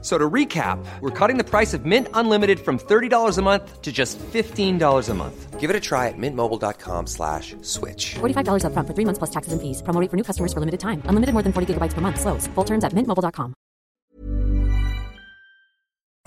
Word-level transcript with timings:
So 0.00 0.16
to 0.16 0.30
recap, 0.30 0.78
we're 1.00 1.10
cutting 1.10 1.38
the 1.38 1.44
price 1.44 1.74
of 1.74 1.84
Mint 1.84 2.06
Unlimited 2.14 2.60
from 2.60 2.78
$30 2.78 3.36
a 3.36 3.42
month 3.42 3.82
to 3.82 3.90
just 3.90 4.16
$15 4.32 5.08
a 5.08 5.14
month. 5.14 5.58
Give 5.58 5.70
it 5.70 5.74
a 5.74 5.80
try 5.80 6.06
at 6.06 6.14
mintmobile.com 6.16 7.08
slash 7.08 7.56
switch. 7.62 8.14
$45 8.20 8.62
upfront 8.62 8.86
for 8.86 8.94
three 8.94 9.04
months 9.04 9.18
plus 9.18 9.30
taxes 9.30 9.52
and 9.52 9.60
fees. 9.60 9.82
Promo 9.82 10.00
rate 10.00 10.08
for 10.08 10.16
new 10.16 10.22
customers 10.22 10.52
for 10.52 10.60
limited 10.60 10.78
time. 10.78 11.02
Unlimited 11.06 11.32
more 11.34 11.42
than 11.42 11.52
40 11.52 11.74
gigabytes 11.74 11.94
per 11.94 12.00
month. 12.00 12.20
Slows. 12.20 12.46
Full 12.54 12.64
terms 12.64 12.84
at 12.84 12.92
mintmobile.com. 12.94 13.54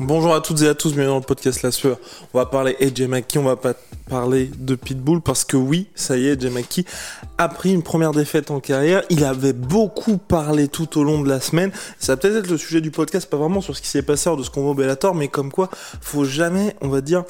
Bonjour 0.03 0.33
à 0.33 0.41
toutes 0.41 0.63
et 0.63 0.67
à 0.67 0.73
tous, 0.73 0.94
bienvenue 0.94 1.09
dans 1.09 1.19
le 1.19 1.22
podcast 1.22 1.61
La 1.61 1.69
Sueur. 1.69 1.97
On 2.33 2.39
va 2.39 2.47
parler 2.47 2.75
AJ 2.81 3.08
McKee, 3.08 3.38
on 3.38 3.44
va 3.44 3.55
pas 3.55 3.75
parler 4.11 4.51
de 4.59 4.75
Pitbull 4.75 5.21
parce 5.21 5.45
que 5.45 5.55
oui, 5.55 5.88
ça 5.95 6.17
y 6.17 6.27
est, 6.27 6.43
McKee 6.43 6.83
a 7.38 7.47
pris 7.47 7.73
une 7.73 7.81
première 7.81 8.11
défaite 8.11 8.52
en 8.52 8.59
carrière. 8.59 9.03
Il 9.09 9.23
avait 9.23 9.53
beaucoup 9.53 10.17
parlé 10.17 10.67
tout 10.67 10.99
au 10.99 11.03
long 11.05 11.21
de 11.21 11.29
la 11.29 11.39
semaine. 11.39 11.71
Ça 11.97 12.11
va 12.11 12.17
peut-être 12.17 12.43
être 12.43 12.52
le 12.52 12.57
sujet 12.57 12.81
du 12.81 12.91
podcast, 12.91 13.29
pas 13.29 13.38
vraiment 13.38 13.61
sur 13.61 13.73
ce 13.73 13.81
qui 13.81 13.88
s'est 13.88 14.02
passé 14.02 14.29
hors 14.29 14.35
de 14.35 14.43
ce 14.43 14.49
qu'on 14.49 14.63
voit 14.63 14.71
au 14.71 14.75
Bellator, 14.75 15.16
mais 15.16 15.29
comme 15.29 15.49
quoi, 15.49 15.69
faut 16.02 16.25
jamais, 16.25 16.75
on 16.81 16.89
va 16.89 16.99
dire, 16.99 17.23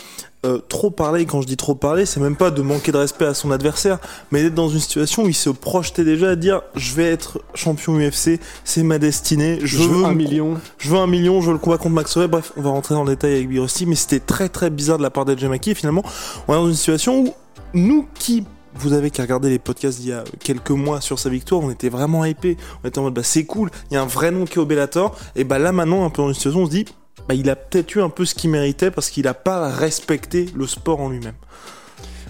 euh, 0.43 0.57
trop 0.57 0.89
parler, 0.89 1.27
quand 1.27 1.39
je 1.41 1.45
dis 1.45 1.55
trop 1.55 1.75
parler, 1.75 2.07
c'est 2.07 2.19
même 2.19 2.35
pas 2.35 2.49
de 2.49 2.63
manquer 2.63 2.91
de 2.91 2.97
respect 2.97 3.25
à 3.25 3.35
son 3.35 3.51
adversaire, 3.51 3.99
mais 4.31 4.41
d'être 4.41 4.55
dans 4.55 4.69
une 4.69 4.79
situation 4.79 5.25
où 5.25 5.27
il 5.27 5.35
se 5.35 5.51
projetait 5.51 6.03
déjà 6.03 6.31
à 6.31 6.35
dire 6.35 6.63
je 6.75 6.95
vais 6.95 7.11
être 7.11 7.43
champion 7.53 7.99
UFC, 7.99 8.39
c'est 8.63 8.81
ma 8.81 8.97
destinée, 8.97 9.59
je, 9.61 9.77
veux 9.77 10.03
un 10.03 10.15
million, 10.15 10.57
je 10.79 10.89
veux 10.89 10.97
un 10.97 11.05
million, 11.05 11.41
je 11.41 11.47
veux 11.47 11.53
le 11.53 11.59
combat 11.59 11.77
contre 11.77 11.93
Max. 11.93 12.17
Bref, 12.17 12.53
on 12.57 12.61
va 12.63 12.71
rentrer 12.71 12.95
dans 12.95 13.03
le 13.03 13.11
détail 13.11 13.35
avec 13.35 13.49
Birosti, 13.49 13.85
mais 13.85 13.93
c'était 13.93 14.19
très 14.19 14.49
très 14.49 14.71
bizarre 14.71 14.97
de 14.97 15.03
la 15.03 15.11
part 15.11 15.25
d'Edge 15.25 15.45
Maki. 15.45 15.75
Finalement, 15.75 16.03
on 16.47 16.53
est 16.53 16.57
dans 16.57 16.67
une 16.67 16.70
situation 16.75 17.21
où 17.21 17.33
nous 17.73 18.07
qui 18.13 18.45
vous 18.75 18.93
avez 18.93 19.11
qu'à 19.11 19.23
regarder 19.23 19.49
les 19.49 19.59
podcasts 19.59 19.99
d'il 19.99 20.09
y 20.09 20.13
a 20.13 20.23
quelques 20.39 20.71
mois 20.71 21.01
sur 21.01 21.19
sa 21.19 21.29
victoire, 21.29 21.61
on 21.61 21.71
était 21.71 21.89
vraiment 21.89 22.23
hypé. 22.25 22.57
On 22.83 22.87
était 22.87 22.99
en 22.99 23.03
mode 23.03 23.13
bah 23.13 23.23
c'est 23.23 23.45
cool, 23.45 23.69
il 23.89 23.95
y 23.95 23.97
a 23.97 24.01
un 24.01 24.05
vrai 24.05 24.31
nom 24.31 24.45
qui 24.45 24.55
est 24.55 24.61
au 24.61 24.65
Bellator. 24.65 25.17
Et 25.35 25.43
bah 25.43 25.59
là 25.59 25.71
maintenant, 25.71 26.05
un 26.05 26.09
peu 26.09 26.21
dans 26.21 26.29
une 26.29 26.33
situation, 26.33 26.61
on 26.61 26.65
se 26.65 26.71
dit 26.71 26.85
bah, 27.27 27.35
il 27.35 27.49
a 27.49 27.55
peut-être 27.55 27.95
eu 27.95 28.01
un 28.01 28.09
peu 28.09 28.25
ce 28.25 28.35
qu'il 28.35 28.49
méritait 28.49 28.91
parce 28.91 29.09
qu'il 29.09 29.25
n'a 29.25 29.33
pas 29.33 29.69
respecté 29.69 30.47
le 30.55 30.67
sport 30.67 31.01
en 31.01 31.09
lui-même. 31.09 31.35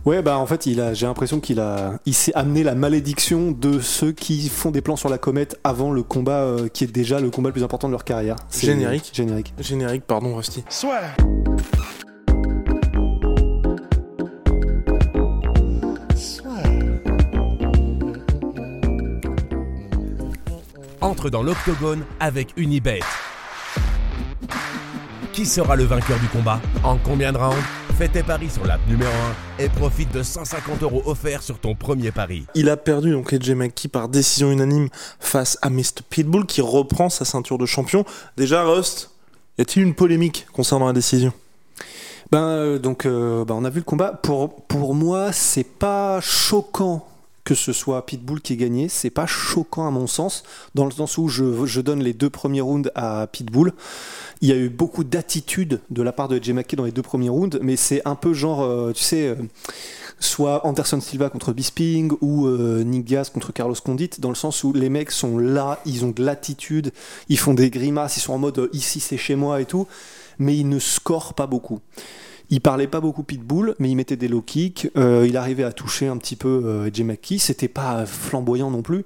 Ouais, 0.04 0.24
bah 0.24 0.40
en 0.40 0.48
fait, 0.48 0.66
il 0.66 0.82
a, 0.82 0.96
j'ai 0.96 1.06
l'impression 1.06 1.40
qu'il 1.40 1.60
a, 1.60 2.00
il 2.08 2.16
s'est 2.16 2.34
amené 2.34 2.64
la 2.64 2.74
malédiction 2.74 3.52
de 3.52 3.80
ceux 3.80 4.12
qui 4.12 4.50
font 4.50 4.72
des 4.72 4.82
plans 4.82 4.96
sur 4.96 5.10
la 5.10 5.20
comète 5.20 5.60
avant 5.64 5.92
le 5.92 6.02
combat 6.02 6.40
euh, 6.40 6.68
qui 6.70 6.86
est 6.86 6.92
déjà 6.92 7.20
le 7.20 7.30
combat 7.30 7.50
le 7.50 7.54
plus 7.54 7.64
important 7.64 7.88
de 7.88 7.92
leur 7.92 8.04
carrière. 8.04 8.36
C'est 8.50 8.66
générique. 8.66 9.12
Générique. 9.14 9.54
Générique, 9.60 10.04
pardon, 10.08 10.36
Rusty. 10.36 10.64
Soit. 10.70 11.02
Entre 21.12 21.30
dans 21.30 21.44
l'octogone 21.44 22.06
avec 22.22 22.54
Unibet. 22.56 23.02
Qui 25.34 25.46
sera 25.46 25.76
le 25.76 25.84
vainqueur 25.84 26.18
du 26.20 26.28
combat 26.30 26.62
En 26.86 26.96
combien 26.96 27.34
de 27.34 27.38
rounds 27.38 27.62
Fais 27.98 28.08
tes 28.08 28.24
paris 28.24 28.50
sur 28.50 28.66
l'app 28.66 28.80
numéro 28.88 29.12
1 29.60 29.64
et 29.66 29.68
profite 29.68 30.14
de 30.14 30.24
150 30.24 30.84
euros 30.84 31.04
offerts 31.06 31.44
sur 31.44 31.60
ton 31.60 31.76
premier 31.76 32.12
pari. 32.12 32.46
Il 32.56 32.70
a 32.70 32.78
perdu 32.78 33.12
donc 33.12 33.34
AJ 33.34 33.50
McKee 33.52 33.90
par 33.90 34.08
décision 34.08 34.54
unanime 34.54 34.88
face 35.20 35.58
à 35.62 35.70
Mr. 35.70 36.02
Pitbull 36.10 36.46
qui 36.46 36.62
reprend 36.62 37.10
sa 37.10 37.26
ceinture 37.26 37.58
de 37.58 37.66
champion. 37.66 38.06
Déjà, 38.38 38.64
Rust, 38.64 39.12
y 39.58 39.64
a-t-il 39.64 39.86
une 39.86 39.96
polémique 39.96 40.48
concernant 40.54 40.88
la 40.88 40.94
décision? 40.94 41.34
Ben 42.32 42.40
euh, 42.42 42.80
donc, 42.80 43.06
euh, 43.06 43.44
ben, 43.44 43.56
on 43.56 43.66
a 43.66 43.70
vu 43.70 43.80
le 43.80 43.84
combat. 43.84 44.14
Pour 44.14 44.66
pour 44.68 44.96
moi, 44.96 45.34
c'est 45.34 45.66
pas 45.66 46.22
choquant 46.22 47.06
que 47.44 47.56
ce 47.56 47.74
soit 47.74 48.06
Pitbull 48.06 48.42
qui 48.42 48.54
ait 48.54 48.58
gagné. 48.58 48.90
C'est 48.90 49.10
pas 49.10 49.26
choquant 49.26 49.88
à 49.88 49.92
mon 49.92 50.08
sens, 50.08 50.44
dans 50.76 50.86
le 50.86 50.92
sens 50.92 51.18
où 51.18 51.28
je, 51.28 51.82
donne 51.82 52.04
les 52.04 52.14
deux 52.14 52.30
premiers 52.30 52.62
rounds 52.62 52.92
à 52.96 53.28
Pitbull. 53.28 53.74
Il 54.42 54.50
y 54.50 54.52
a 54.52 54.56
eu 54.56 54.70
beaucoup 54.70 55.04
d'attitude 55.04 55.82
de 55.90 56.02
la 56.02 56.12
part 56.12 56.28
de 56.28 56.42
Jay 56.42 56.54
McKay 56.54 56.76
dans 56.76 56.86
les 56.86 56.92
deux 56.92 57.02
premiers 57.02 57.30
rounds, 57.30 57.60
mais 57.62 57.76
c'est 57.76 58.02
un 58.06 58.16
peu 58.16 58.34
genre, 58.34 58.62
euh, 58.62 58.92
tu 58.94 59.04
sais, 59.04 59.28
euh, 59.28 59.36
soit 60.20 60.66
Anderson 60.66 61.02
Silva 61.02 61.30
contre 61.30 61.54
Bisping 61.54 62.12
ou 62.22 62.48
euh, 62.48 62.84
Nick 62.84 63.06
Diaz 63.06 63.30
contre 63.30 63.52
Carlos 63.52 63.76
Condit, 63.84 64.12
dans 64.20 64.30
le 64.30 64.36
sens 64.36 64.64
où 64.64 64.74
les 64.74 64.90
mecs 64.90 65.12
sont 65.12 65.38
là, 65.38 65.80
ils 65.86 66.06
ont 66.06 66.12
de 66.12 66.24
l'attitude, 66.24 66.92
ils 67.30 67.40
font 67.40 67.54
des 67.54 67.70
grimaces, 67.70 68.18
ils 68.18 68.22
sont 68.22 68.34
en 68.34 68.38
mode 68.38 68.70
ici 68.74 69.00
c'est 69.00 69.18
chez 69.18 69.36
moi 69.36 69.62
et 69.62 69.66
tout, 69.66 69.88
mais 70.40 70.56
ils 70.56 70.70
ne 70.70 70.80
scorent 70.80 71.34
pas 71.34 71.48
beaucoup. 71.48 71.80
Il 72.52 72.60
parlait 72.60 72.88
pas 72.88 73.00
beaucoup 73.00 73.24
pitbull, 73.24 73.76
mais 73.80 73.90
il 73.90 73.96
mettait 73.96 74.18
des 74.18 74.28
low 74.28 74.42
kicks. 74.42 74.90
Euh, 74.98 75.26
il 75.26 75.38
arrivait 75.38 75.64
à 75.64 75.72
toucher 75.72 76.08
un 76.08 76.18
petit 76.18 76.36
peu 76.36 76.62
euh, 76.66 77.04
McKee. 77.04 77.40
C'était 77.40 77.70
pas 77.70 78.06
flamboyant 78.06 78.70
non 78.70 78.82
plus, 78.82 79.06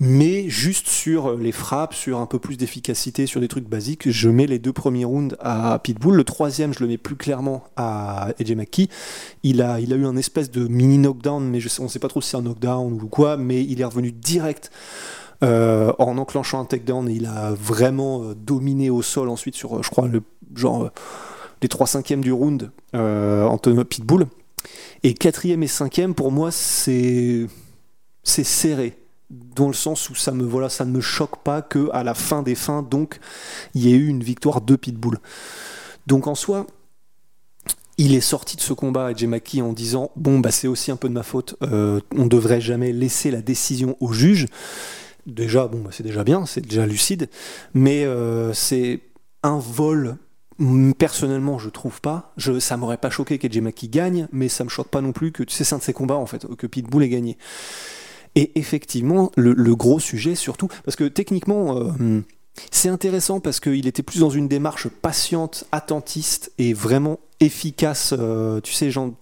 mais 0.00 0.48
juste 0.48 0.88
sur 0.88 1.36
les 1.36 1.52
frappes, 1.52 1.92
sur 1.92 2.18
un 2.18 2.24
peu 2.24 2.38
plus 2.38 2.56
d'efficacité, 2.56 3.26
sur 3.26 3.42
des 3.42 3.48
trucs 3.48 3.68
basiques. 3.68 4.10
Je 4.10 4.30
mets 4.30 4.46
les 4.46 4.58
deux 4.58 4.72
premiers 4.72 5.04
rounds 5.04 5.36
à 5.38 5.78
pitbull. 5.78 6.16
Le 6.16 6.24
troisième, 6.24 6.72
je 6.72 6.80
le 6.80 6.86
mets 6.86 6.96
plus 6.96 7.16
clairement 7.16 7.64
à 7.76 8.28
McKee. 8.40 8.88
Il 9.42 9.60
a, 9.60 9.80
il 9.80 9.92
a 9.92 9.96
eu 9.96 10.06
un 10.06 10.16
espèce 10.16 10.50
de 10.50 10.66
mini 10.66 10.96
knockdown, 10.96 11.44
mais 11.44 11.60
je 11.60 11.68
on 11.80 11.88
sait 11.88 11.98
pas 11.98 12.08
trop 12.08 12.22
si 12.22 12.30
c'est 12.30 12.38
un 12.38 12.42
knockdown 12.42 13.00
ou 13.02 13.08
quoi, 13.08 13.36
mais 13.36 13.62
il 13.62 13.82
est 13.82 13.84
revenu 13.84 14.12
direct. 14.12 14.70
Euh, 15.44 15.92
en 15.98 16.16
enclenchant 16.18 16.60
un 16.60 16.64
takedown, 16.64 17.08
il 17.08 17.26
a 17.26 17.52
vraiment 17.52 18.22
euh, 18.22 18.34
dominé 18.34 18.90
au 18.90 19.02
sol 19.02 19.28
ensuite 19.28 19.54
sur, 19.54 19.82
je 19.82 19.90
crois, 19.90 20.08
le 20.08 20.22
genre 20.56 20.90
les 21.62 21.68
3 21.68 21.86
cinquièmes 21.86 22.22
du 22.22 22.32
round 22.32 22.70
euh, 22.94 23.44
Antonio 23.44 23.84
Pitbull. 23.84 24.26
Et 25.02 25.14
quatrième 25.14 25.62
et 25.62 25.68
cinquième, 25.68 26.14
pour 26.14 26.32
moi, 26.32 26.50
c'est 26.50 27.46
c'est 28.24 28.44
serré 28.44 28.98
dans 29.30 29.66
le 29.66 29.74
sens 29.74 30.08
où 30.10 30.14
ça 30.14 30.32
me 30.32 30.44
voilà 30.44 30.68
ça 30.68 30.84
ne 30.84 30.90
me 30.90 31.00
choque 31.00 31.42
pas 31.42 31.62
que 31.62 31.90
à 31.92 32.02
la 32.02 32.14
fin 32.14 32.42
des 32.42 32.54
fins 32.54 32.82
donc 32.82 33.20
il 33.74 33.86
y 33.86 33.92
ait 33.92 33.96
eu 33.96 34.08
une 34.08 34.22
victoire 34.22 34.60
de 34.60 34.76
Pitbull. 34.76 35.18
Donc 36.06 36.26
en 36.26 36.34
soi 36.34 36.66
il 37.98 38.14
est 38.14 38.20
sorti 38.20 38.56
de 38.56 38.62
ce 38.62 38.72
combat 38.72 39.08
à 39.08 39.26
Maki 39.26 39.60
en 39.60 39.72
disant 39.72 40.10
bon 40.16 40.38
bah 40.38 40.50
c'est 40.50 40.68
aussi 40.68 40.90
un 40.90 40.96
peu 40.96 41.08
de 41.08 41.14
ma 41.14 41.22
faute 41.22 41.56
euh, 41.62 42.00
on 42.16 42.26
devrait 42.26 42.60
jamais 42.60 42.92
laisser 42.92 43.30
la 43.30 43.42
décision 43.42 43.96
au 44.00 44.12
juge. 44.12 44.46
Déjà 45.26 45.66
bon 45.68 45.80
bah, 45.80 45.90
c'est 45.92 46.04
déjà 46.04 46.24
bien 46.24 46.46
c'est 46.46 46.62
déjà 46.62 46.86
lucide 46.86 47.28
mais 47.74 48.04
euh, 48.04 48.54
c'est 48.54 49.00
un 49.42 49.58
vol 49.58 50.16
Personnellement, 50.98 51.58
je 51.58 51.68
trouve 51.68 52.00
pas. 52.00 52.32
Je, 52.36 52.58
ça 52.58 52.76
m'aurait 52.76 52.96
pas 52.96 53.10
choqué 53.10 53.38
qu'Edge 53.38 53.58
Maki 53.58 53.88
gagne, 53.88 54.26
mais 54.32 54.48
ça 54.48 54.64
me 54.64 54.68
choque 54.68 54.88
pas 54.88 55.00
non 55.00 55.12
plus 55.12 55.30
que 55.30 55.44
c'est 55.48 55.72
un 55.72 55.78
de 55.78 55.82
ces 55.82 55.92
combats 55.92 56.16
en 56.16 56.26
fait 56.26 56.46
que 56.56 56.66
Pitbull 56.66 57.04
ait 57.04 57.08
gagné. 57.08 57.38
Et 58.34 58.58
effectivement, 58.58 59.30
le, 59.36 59.52
le 59.52 59.76
gros 59.76 60.00
sujet 60.00 60.34
surtout, 60.34 60.68
parce 60.84 60.96
que 60.96 61.04
techniquement, 61.04 61.78
euh, 61.78 62.22
c'est 62.72 62.88
intéressant 62.88 63.38
parce 63.40 63.60
qu'il 63.60 63.86
était 63.86 64.02
plus 64.02 64.18
dans 64.18 64.30
une 64.30 64.48
démarche 64.48 64.88
patiente, 64.88 65.64
attentiste 65.70 66.52
et 66.58 66.72
vraiment 66.72 67.20
efficace. 67.40 68.12
euh, 68.18 68.60
tu 68.60 68.72
sais, 68.72 68.90
genre 68.90 69.12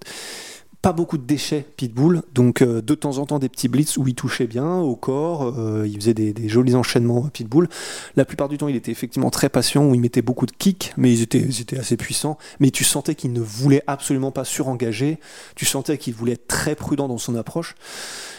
pas 0.87 0.93
beaucoup 0.93 1.19
de 1.19 1.25
déchets 1.25 1.67
Pitbull, 1.77 2.23
donc 2.33 2.63
euh, 2.63 2.81
de 2.81 2.95
temps 2.95 3.19
en 3.19 3.27
temps 3.27 3.41
des 3.41 3.49
petits 3.49 3.67
blitz 3.67 3.97
où 3.97 4.07
il 4.07 4.15
touchait 4.15 4.47
bien 4.47 4.77
au 4.77 4.95
corps, 4.95 5.53
euh, 5.59 5.85
il 5.85 5.97
faisait 5.97 6.15
des, 6.15 6.49
jolis 6.49 6.77
enchaînements 6.77 7.23
Pitbull. 7.23 7.69
La 8.15 8.25
plupart 8.25 8.49
du 8.49 8.57
temps, 8.57 8.69
il 8.69 8.77
était 8.77 8.93
effectivement 8.93 9.31
très 9.31 9.49
patient, 9.49 9.85
où 9.85 9.97
il 9.97 10.01
mettait 10.01 10.23
beaucoup 10.23 10.47
de 10.47 10.53
kicks, 10.53 10.95
mais 10.97 11.13
ils 11.13 11.23
étaient, 11.23 11.77
assez 11.77 11.97
puissants. 11.97 12.39
Mais 12.61 12.71
tu 12.71 12.85
sentais 12.85 13.17
qu'il 13.17 13.33
ne 13.33 13.41
voulait 13.41 13.83
absolument 13.89 14.31
pas 14.31 14.45
surengager, 14.45 15.19
tu 15.57 15.65
sentais 15.65 15.99
qu'il 15.99 16.15
voulait 16.15 16.35
être 16.35 16.47
très 16.47 16.77
prudent 16.77 17.09
dans 17.09 17.19
son 17.19 17.35
approche. 17.35 17.75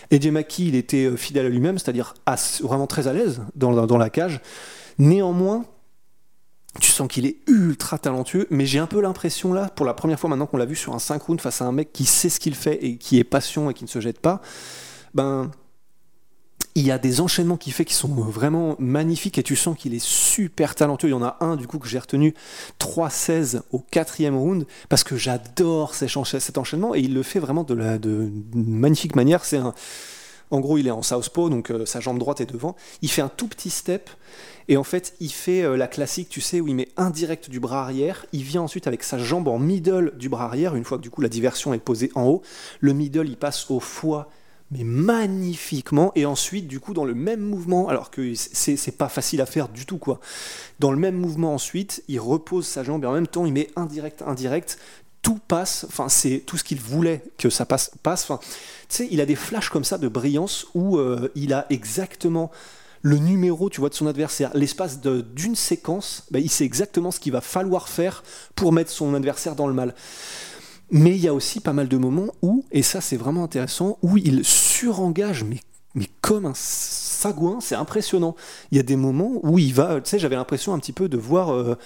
Et 0.09 0.31
Maki, 0.31 0.69
il 0.69 0.75
était 0.75 1.03
euh, 1.03 1.17
fidèle 1.17 1.47
à 1.47 1.49
lui-même, 1.49 1.77
c'est-à-dire 1.77 2.13
vraiment 2.61 2.87
très 2.87 3.09
à 3.09 3.13
l'aise 3.13 3.41
dans, 3.55 3.71
la- 3.71 3.87
dans 3.87 3.97
la 3.97 4.09
cage. 4.09 4.39
Néanmoins, 4.99 5.65
tu 6.79 6.91
sens 6.91 7.07
qu'il 7.07 7.25
est 7.25 7.37
ultra 7.47 7.97
talentueux, 7.97 8.47
mais 8.49 8.65
j'ai 8.65 8.79
un 8.79 8.87
peu 8.87 9.01
l'impression 9.01 9.53
là, 9.53 9.69
pour 9.69 9.85
la 9.85 9.93
première 9.93 10.19
fois 10.19 10.29
maintenant 10.29 10.45
qu'on 10.47 10.57
l'a 10.57 10.65
vu 10.65 10.75
sur 10.75 10.93
un 10.93 10.99
5 10.99 11.21
rounds 11.21 11.41
face 11.41 11.61
à 11.61 11.65
un 11.65 11.71
mec 11.71 11.91
qui 11.93 12.05
sait 12.05 12.29
ce 12.29 12.39
qu'il 12.39 12.55
fait 12.55 12.83
et 12.83 12.97
qui 12.97 13.19
est 13.19 13.23
patient 13.23 13.69
et 13.69 13.73
qui 13.73 13.83
ne 13.83 13.89
se 13.89 13.99
jette 13.99 14.19
pas, 14.19 14.41
ben 15.13 15.51
il 16.77 16.85
y 16.85 16.91
a 16.91 16.99
des 16.99 17.21
enchaînements 17.21 17.57
qu'il 17.57 17.73
fait 17.73 17.85
qui 17.85 17.95
sont 17.95 18.07
vraiment 18.07 18.75
magnifiques 18.77 19.39
et 19.39 19.43
tu 19.43 19.55
sens 19.55 19.75
qu'il 19.75 19.95
est 19.95 20.05
super 20.05 20.75
talentueux. 20.75 21.07
Il 21.07 21.11
y 21.11 21.15
en 21.15 21.23
a 21.23 21.37
un 21.39 21.55
du 21.55 21.65
coup 21.65 21.79
que 21.79 21.87
j'ai 21.87 21.97
retenu 21.97 22.35
3-16 22.79 23.61
au 23.71 23.79
quatrième 23.79 24.35
round 24.37 24.67
parce 24.87 25.03
que 25.03 25.17
j'adore 25.17 25.95
cet 25.95 26.55
enchaînement 26.59 26.93
et 26.93 26.99
il 26.99 27.15
le 27.15 27.23
fait 27.23 27.39
vraiment 27.39 27.63
de 27.63 27.73
la 27.73 27.97
de, 27.97 28.31
magnifique 28.53 29.15
manière. 29.15 29.43
C'est 29.43 29.57
un 29.57 29.73
en 30.51 30.59
gros, 30.59 30.77
il 30.77 30.87
est 30.87 30.91
en 30.91 31.01
southpaw, 31.01 31.49
donc 31.49 31.71
euh, 31.71 31.85
sa 31.85 31.99
jambe 31.99 32.19
droite 32.19 32.41
est 32.41 32.45
devant. 32.45 32.75
Il 33.01 33.09
fait 33.09 33.21
un 33.21 33.29
tout 33.29 33.47
petit 33.47 33.69
step 33.69 34.09
et 34.69 34.77
en 34.77 34.83
fait, 34.83 35.15
il 35.19 35.31
fait 35.31 35.63
euh, 35.63 35.77
la 35.77 35.87
classique, 35.87 36.29
tu 36.29 36.41
sais, 36.41 36.61
où 36.61 36.67
il 36.67 36.75
met 36.75 36.89
un 36.97 37.09
direct 37.09 37.49
du 37.49 37.59
bras 37.59 37.83
arrière. 37.83 38.25
Il 38.33 38.43
vient 38.43 38.61
ensuite 38.61 38.87
avec 38.87 39.03
sa 39.03 39.17
jambe 39.17 39.47
en 39.47 39.59
middle 39.59 40.13
du 40.17 40.29
bras 40.29 40.45
arrière. 40.45 40.75
Une 40.75 40.83
fois 40.83 40.97
que 40.97 41.03
du 41.03 41.09
coup 41.09 41.21
la 41.21 41.29
diversion 41.29 41.73
est 41.73 41.79
posée 41.79 42.11
en 42.15 42.25
haut, 42.25 42.41
le 42.79 42.93
middle 42.93 43.27
il 43.27 43.37
passe 43.37 43.69
au 43.69 43.79
foie 43.79 44.29
mais 44.71 44.83
magnifiquement. 44.83 46.11
Et 46.15 46.25
ensuite, 46.25 46.67
du 46.67 46.79
coup, 46.79 46.93
dans 46.93 47.05
le 47.05 47.15
même 47.15 47.39
mouvement, 47.39 47.87
alors 47.87 48.11
que 48.11 48.33
c'est 48.35 48.75
c'est 48.75 48.91
pas 48.91 49.09
facile 49.09 49.41
à 49.41 49.45
faire 49.45 49.69
du 49.69 49.85
tout, 49.85 49.97
quoi. 49.97 50.19
Dans 50.79 50.91
le 50.91 50.97
même 50.97 51.15
mouvement, 51.15 51.53
ensuite, 51.53 52.03
il 52.07 52.19
repose 52.19 52.67
sa 52.67 52.83
jambe 52.83 53.03
et 53.03 53.07
en 53.07 53.13
même 53.13 53.27
temps, 53.27 53.45
il 53.45 53.53
met 53.53 53.69
indirect, 53.75 54.23
indirect. 54.25 54.77
Tout 55.27 55.41
passe, 55.45 55.85
enfin, 55.89 56.07
c'est 56.07 56.41
tout 56.45 56.55
ce 56.55 56.63
qu'il 56.63 56.79
voulait 56.79 57.21
que 57.37 57.49
ça 57.49 57.65
passe, 57.65 57.91
passe. 58.01 58.23
Enfin, 58.23 58.39
tu 58.87 58.95
sais, 58.95 59.07
il 59.11 59.19
a 59.19 59.25
des 59.25 59.35
flashs 59.35 59.67
comme 59.67 59.83
ça 59.83 59.97
de 59.97 60.07
brillance 60.07 60.67
où 60.73 60.95
euh, 60.95 61.29
il 61.35 61.51
a 61.51 61.65
exactement 61.69 62.49
le 63.01 63.17
numéro, 63.17 63.69
tu 63.69 63.81
vois, 63.81 63.89
de 63.89 63.93
son 63.93 64.07
adversaire. 64.07 64.51
L'espace 64.53 65.01
d'une 65.01 65.57
séquence, 65.57 66.23
bah, 66.31 66.39
il 66.39 66.49
sait 66.49 66.63
exactement 66.63 67.11
ce 67.11 67.19
qu'il 67.19 67.33
va 67.33 67.41
falloir 67.41 67.89
faire 67.89 68.23
pour 68.55 68.71
mettre 68.71 68.89
son 68.89 69.13
adversaire 69.15 69.57
dans 69.57 69.67
le 69.67 69.73
mal. 69.73 69.95
Mais 70.91 71.11
il 71.11 71.19
y 71.19 71.27
a 71.27 71.33
aussi 71.33 71.59
pas 71.59 71.73
mal 71.73 71.89
de 71.89 71.97
moments 71.97 72.33
où, 72.41 72.63
et 72.71 72.81
ça 72.81 73.01
c'est 73.01 73.17
vraiment 73.17 73.43
intéressant, 73.43 73.97
où 74.01 74.17
il 74.17 74.45
surengage, 74.45 75.43
mais, 75.43 75.59
mais 75.93 76.07
comme 76.21 76.45
un 76.45 76.53
sagouin, 76.55 77.59
c'est 77.59 77.75
impressionnant. 77.75 78.37
Il 78.71 78.77
y 78.77 78.79
a 78.79 78.83
des 78.83 78.95
moments 78.95 79.41
où 79.43 79.59
il 79.59 79.73
va, 79.73 79.99
tu 79.99 80.09
sais, 80.09 80.19
j'avais 80.19 80.37
l'impression 80.37 80.73
un 80.73 80.79
petit 80.79 80.93
peu 80.93 81.09
de 81.09 81.17
voir 81.17 81.51
euh, 81.53 81.77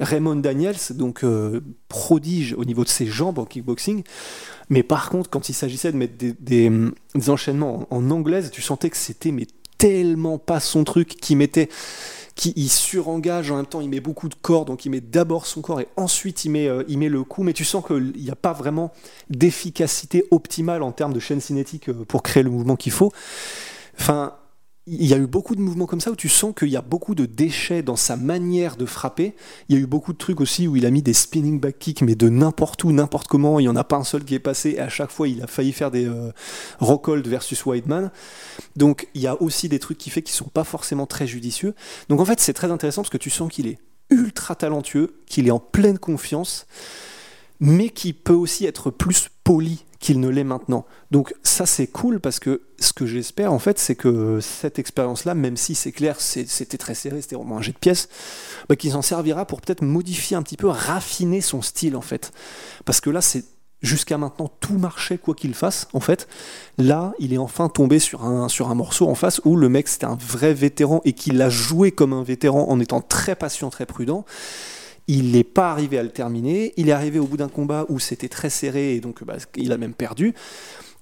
Raymond 0.00 0.36
Daniels, 0.36 0.76
donc 0.90 1.24
euh, 1.24 1.60
prodige 1.88 2.54
au 2.56 2.64
niveau 2.64 2.84
de 2.84 2.88
ses 2.88 3.06
jambes 3.06 3.38
en 3.38 3.44
kickboxing. 3.44 4.02
Mais 4.68 4.82
par 4.82 5.10
contre, 5.10 5.30
quand 5.30 5.48
il 5.48 5.54
s'agissait 5.54 5.92
de 5.92 5.96
mettre 5.96 6.14
des, 6.18 6.70
enchaînements 7.28 7.86
en, 7.90 7.96
en 7.96 8.10
anglaise, 8.10 8.50
tu 8.50 8.62
sentais 8.62 8.90
que 8.90 8.96
c'était 8.96 9.32
mais 9.32 9.46
tellement 9.78 10.38
pas 10.38 10.60
son 10.60 10.84
truc, 10.84 11.08
qui 11.08 11.36
mettait 11.36 11.68
qui 12.36 12.68
surengage 12.68 13.50
en 13.50 13.56
même 13.56 13.66
temps, 13.66 13.80
il 13.80 13.88
met 13.88 14.00
beaucoup 14.00 14.28
de 14.28 14.34
corps, 14.34 14.66
donc 14.66 14.84
il 14.84 14.90
met 14.90 15.00
d'abord 15.00 15.46
son 15.46 15.62
corps 15.62 15.80
et 15.80 15.88
ensuite 15.96 16.44
il 16.44 16.50
met, 16.50 16.68
euh, 16.68 16.84
il 16.86 16.98
met 16.98 17.08
le 17.08 17.24
coup, 17.24 17.42
mais 17.42 17.54
tu 17.54 17.64
sens 17.64 17.82
qu'il 17.84 18.12
n'y 18.14 18.30
a 18.30 18.36
pas 18.36 18.52
vraiment 18.52 18.92
d'efficacité 19.30 20.26
optimale 20.30 20.82
en 20.82 20.92
termes 20.92 21.14
de 21.14 21.18
chaîne 21.18 21.40
cinétique 21.40 21.88
euh, 21.88 22.04
pour 22.06 22.22
créer 22.22 22.42
le 22.42 22.50
mouvement 22.50 22.76
qu'il 22.76 22.92
faut. 22.92 23.10
Enfin, 23.98 24.34
il 24.88 25.06
y 25.06 25.14
a 25.14 25.16
eu 25.16 25.26
beaucoup 25.26 25.56
de 25.56 25.60
mouvements 25.60 25.86
comme 25.86 26.00
ça 26.00 26.12
où 26.12 26.16
tu 26.16 26.28
sens 26.28 26.54
qu'il 26.56 26.68
y 26.68 26.76
a 26.76 26.82
beaucoup 26.82 27.16
de 27.16 27.26
déchets 27.26 27.82
dans 27.82 27.96
sa 27.96 28.16
manière 28.16 28.76
de 28.76 28.86
frapper. 28.86 29.34
Il 29.68 29.74
y 29.74 29.78
a 29.78 29.82
eu 29.82 29.86
beaucoup 29.86 30.12
de 30.12 30.18
trucs 30.18 30.40
aussi 30.40 30.68
où 30.68 30.76
il 30.76 30.86
a 30.86 30.90
mis 30.90 31.02
des 31.02 31.12
spinning 31.12 31.58
back 31.58 31.76
kicks, 31.80 32.02
mais 32.02 32.14
de 32.14 32.28
n'importe 32.28 32.84
où, 32.84 32.92
n'importe 32.92 33.26
comment. 33.26 33.58
Il 33.58 33.64
n'y 33.64 33.68
en 33.68 33.74
a 33.74 33.82
pas 33.82 33.96
un 33.96 34.04
seul 34.04 34.24
qui 34.24 34.36
est 34.36 34.40
passé. 34.40 34.74
Et 34.76 34.80
à 34.80 34.88
chaque 34.88 35.10
fois, 35.10 35.26
il 35.26 35.42
a 35.42 35.48
failli 35.48 35.72
faire 35.72 35.90
des 35.90 36.06
euh, 36.06 36.30
versus 37.24 37.66
Weidman. 37.66 38.12
Donc, 38.76 39.08
il 39.14 39.22
y 39.22 39.26
a 39.26 39.40
aussi 39.42 39.68
des 39.68 39.80
trucs 39.80 39.98
qui 39.98 40.10
fait 40.10 40.22
qu'ils 40.22 40.36
sont 40.36 40.48
pas 40.48 40.64
forcément 40.64 41.06
très 41.06 41.26
judicieux. 41.26 41.74
Donc, 42.08 42.20
en 42.20 42.24
fait, 42.24 42.38
c'est 42.38 42.52
très 42.52 42.70
intéressant 42.70 43.02
parce 43.02 43.10
que 43.10 43.18
tu 43.18 43.30
sens 43.30 43.50
qu'il 43.52 43.66
est 43.66 43.78
ultra 44.10 44.54
talentueux, 44.54 45.20
qu'il 45.26 45.48
est 45.48 45.52
en 45.52 45.58
pleine 45.58 45.98
confiance, 45.98 46.66
mais 47.58 47.88
qui 47.88 48.12
peut 48.12 48.34
aussi 48.34 48.66
être 48.66 48.92
plus 48.92 49.30
poli 49.46 49.84
qu'il 50.00 50.18
ne 50.18 50.28
l'est 50.28 50.42
maintenant. 50.42 50.86
Donc 51.12 51.32
ça 51.44 51.66
c'est 51.66 51.86
cool 51.86 52.18
parce 52.18 52.40
que 52.40 52.62
ce 52.80 52.92
que 52.92 53.06
j'espère 53.06 53.52
en 53.52 53.60
fait 53.60 53.78
c'est 53.78 53.94
que 53.94 54.40
cette 54.40 54.80
expérience-là, 54.80 55.34
même 55.34 55.56
si 55.56 55.76
c'est 55.76 55.92
clair 55.92 56.20
c'était 56.20 56.76
très 56.76 56.96
serré, 56.96 57.22
c'était 57.22 57.36
vraiment 57.36 57.58
un 57.58 57.62
jet 57.62 57.70
de 57.70 57.78
pièces, 57.78 58.08
bah, 58.68 58.74
qu'il 58.74 58.90
s'en 58.90 59.02
servira 59.02 59.46
pour 59.46 59.60
peut-être 59.60 59.82
modifier 59.82 60.36
un 60.36 60.42
petit 60.42 60.56
peu, 60.56 60.66
raffiner 60.66 61.40
son 61.40 61.62
style 61.62 61.94
en 61.94 62.00
fait. 62.00 62.32
Parce 62.84 63.00
que 63.00 63.08
là 63.08 63.20
c'est 63.20 63.44
jusqu'à 63.82 64.18
maintenant 64.18 64.50
tout 64.58 64.78
marchait 64.78 65.16
quoi 65.16 65.36
qu'il 65.36 65.54
fasse 65.54 65.86
en 65.92 66.00
fait. 66.00 66.26
Là 66.76 67.12
il 67.20 67.32
est 67.32 67.38
enfin 67.38 67.68
tombé 67.68 68.00
sur 68.00 68.24
un, 68.24 68.48
sur 68.48 68.68
un 68.68 68.74
morceau 68.74 69.08
en 69.08 69.14
face 69.14 69.40
où 69.44 69.54
le 69.54 69.68
mec 69.68 69.86
c'était 69.86 70.06
un 70.06 70.18
vrai 70.20 70.54
vétéran 70.54 71.02
et 71.04 71.12
qu'il 71.12 71.40
a 71.40 71.50
joué 71.50 71.92
comme 71.92 72.12
un 72.12 72.24
vétéran 72.24 72.66
en 72.68 72.80
étant 72.80 73.00
très 73.00 73.36
patient, 73.36 73.70
très 73.70 73.86
prudent. 73.86 74.24
Il 75.08 75.32
n'est 75.32 75.44
pas 75.44 75.70
arrivé 75.70 75.98
à 75.98 76.02
le 76.02 76.10
terminer. 76.10 76.72
Il 76.76 76.88
est 76.88 76.92
arrivé 76.92 77.18
au 77.18 77.26
bout 77.26 77.36
d'un 77.36 77.48
combat 77.48 77.86
où 77.88 77.98
c'était 77.98 78.28
très 78.28 78.50
serré 78.50 78.94
et 78.96 79.00
donc 79.00 79.22
bah, 79.24 79.36
il 79.56 79.72
a 79.72 79.78
même 79.78 79.94
perdu. 79.94 80.34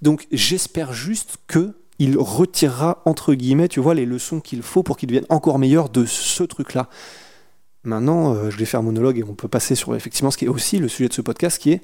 Donc 0.03 0.27
j'espère 0.31 0.93
juste 0.93 1.37
que 1.47 1.73
il 1.99 2.19
retirera 2.19 3.01
entre 3.07 3.35
guillemets, 3.35 3.69
tu 3.69 3.81
vois, 3.81 3.95
les 3.95 4.05
leçons 4.05 4.41
qu'il 4.41 4.63
faut 4.63 4.83
pour 4.83 4.97
qu'il 4.97 5.09
devienne 5.09 5.27
encore 5.29 5.59
meilleur 5.59 5.89
de 5.89 6.05
ce 6.05 6.43
truc-là. 6.43 6.89
Maintenant, 7.85 8.35
euh, 8.35 8.51
je 8.51 8.57
vais 8.57 8.65
faire 8.65 8.81
un 8.81 8.85
monologue 8.85 9.19
et 9.19 9.25
on 9.25 9.35
peut 9.35 9.49
passer 9.49 9.75
sur 9.75 9.95
effectivement 9.95 10.31
ce 10.31 10.37
qui 10.39 10.47
est 10.47 10.49
aussi 10.49 10.79
le 10.79 10.89
sujet 10.89 11.09
de 11.09 11.15
ce 11.15 11.21
podcast, 11.23 11.59
qui 11.61 11.73
est 11.73 11.81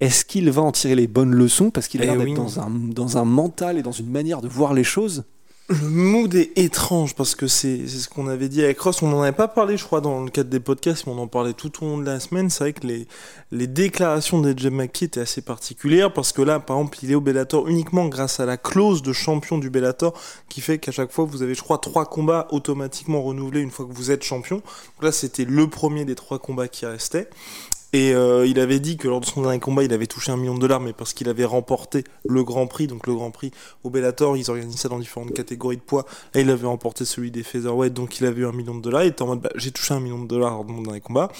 est-ce 0.00 0.24
qu'il 0.24 0.50
va 0.50 0.62
en 0.62 0.72
tirer 0.72 0.94
les 0.94 1.06
bonnes 1.06 1.32
leçons? 1.34 1.70
Parce 1.70 1.88
qu'il 1.88 2.00
a 2.00 2.04
Eh 2.04 2.06
l'air 2.08 2.16
d'être 2.16 2.28
oui. 2.28 2.34
dans 2.34 2.60
un, 2.60 2.70
dans 2.70 3.18
un 3.18 3.24
mental 3.24 3.78
et 3.78 3.82
dans 3.82 3.92
une 3.92 4.10
manière 4.10 4.40
de 4.42 4.48
voir 4.48 4.74
les 4.74 4.84
choses 4.84 5.24
Le 5.70 5.86
mood 5.86 6.34
est 6.34 6.56
étrange 6.56 7.14
parce 7.14 7.34
que 7.34 7.46
c'est 7.46 7.86
ce 7.86 8.08
qu'on 8.08 8.26
avait 8.26 8.48
dit 8.48 8.64
avec 8.64 8.80
Ross. 8.80 9.02
On 9.02 9.08
n'en 9.08 9.20
avait 9.20 9.32
pas 9.32 9.48
parlé, 9.48 9.76
je 9.76 9.84
crois, 9.84 10.00
dans 10.00 10.24
le 10.24 10.30
cadre 10.30 10.48
des 10.48 10.60
podcasts, 10.60 11.06
mais 11.06 11.12
on 11.12 11.18
en 11.18 11.26
parlait 11.26 11.52
tout 11.52 11.84
au 11.84 11.86
long 11.86 11.98
de 11.98 12.06
la 12.06 12.20
semaine. 12.20 12.48
C'est 12.48 12.64
vrai 12.64 12.72
que 12.72 12.86
les, 12.86 13.06
les 13.52 13.66
déclarations 13.66 14.40
d'Edge 14.40 14.66
McKee 14.66 15.04
étaient 15.04 15.20
assez 15.20 15.42
particulières 15.42 16.10
parce 16.10 16.32
que 16.32 16.40
là, 16.40 16.58
par 16.58 16.78
exemple, 16.78 16.96
il 17.02 17.12
est 17.12 17.14
au 17.14 17.20
Bellator 17.20 17.68
uniquement 17.68 18.06
grâce 18.06 18.40
à 18.40 18.46
la 18.46 18.56
clause 18.56 19.02
de 19.02 19.12
champion 19.12 19.58
du 19.58 19.68
Bellator 19.68 20.14
qui 20.48 20.62
fait 20.62 20.78
qu'à 20.78 20.90
chaque 20.90 21.12
fois, 21.12 21.26
vous 21.26 21.42
avez, 21.42 21.54
je 21.54 21.62
crois, 21.62 21.76
trois 21.76 22.06
combats 22.06 22.48
automatiquement 22.50 23.22
renouvelés 23.22 23.60
une 23.60 23.70
fois 23.70 23.84
que 23.84 23.92
vous 23.92 24.10
êtes 24.10 24.24
champion. 24.24 24.56
Donc 24.56 25.02
là, 25.02 25.12
c'était 25.12 25.44
le 25.44 25.68
premier 25.68 26.06
des 26.06 26.14
trois 26.14 26.38
combats 26.38 26.68
qui 26.68 26.86
restait. 26.86 27.28
Et 27.94 28.12
euh, 28.12 28.46
il 28.46 28.60
avait 28.60 28.80
dit 28.80 28.98
que 28.98 29.08
lors 29.08 29.20
de 29.20 29.24
son 29.24 29.42
dernier 29.42 29.60
combat, 29.60 29.82
il 29.82 29.92
avait 29.94 30.06
touché 30.06 30.30
un 30.30 30.36
million 30.36 30.54
de 30.54 30.60
dollars, 30.60 30.80
mais 30.80 30.92
parce 30.92 31.14
qu'il 31.14 31.28
avait 31.28 31.46
remporté 31.46 32.04
le 32.26 32.44
Grand 32.44 32.66
Prix, 32.66 32.86
donc 32.86 33.06
le 33.06 33.14
Grand 33.14 33.30
Prix 33.30 33.50
au 33.82 33.88
Bellator, 33.88 34.36
ils 34.36 34.50
organisent 34.50 34.76
ça 34.76 34.90
dans 34.90 34.98
différentes 34.98 35.32
catégories 35.32 35.76
de 35.76 35.82
poids. 35.82 36.04
Là, 36.34 36.42
il 36.42 36.50
avait 36.50 36.66
remporté 36.66 37.06
celui 37.06 37.30
des 37.30 37.42
featherweight, 37.42 37.94
donc 37.94 38.20
il 38.20 38.26
avait 38.26 38.42
eu 38.42 38.46
un 38.46 38.52
million 38.52 38.74
de 38.74 38.82
dollars. 38.82 39.04
Il 39.04 39.08
était 39.08 39.22
en 39.22 39.28
mode, 39.28 39.40
bah, 39.40 39.50
j'ai 39.54 39.70
touché 39.70 39.94
un 39.94 40.00
million 40.00 40.22
de 40.22 40.28
dollars 40.28 40.52
lors 40.52 40.64
de 40.66 40.72
mon 40.72 40.82
dernier 40.82 41.00
combat. 41.00 41.30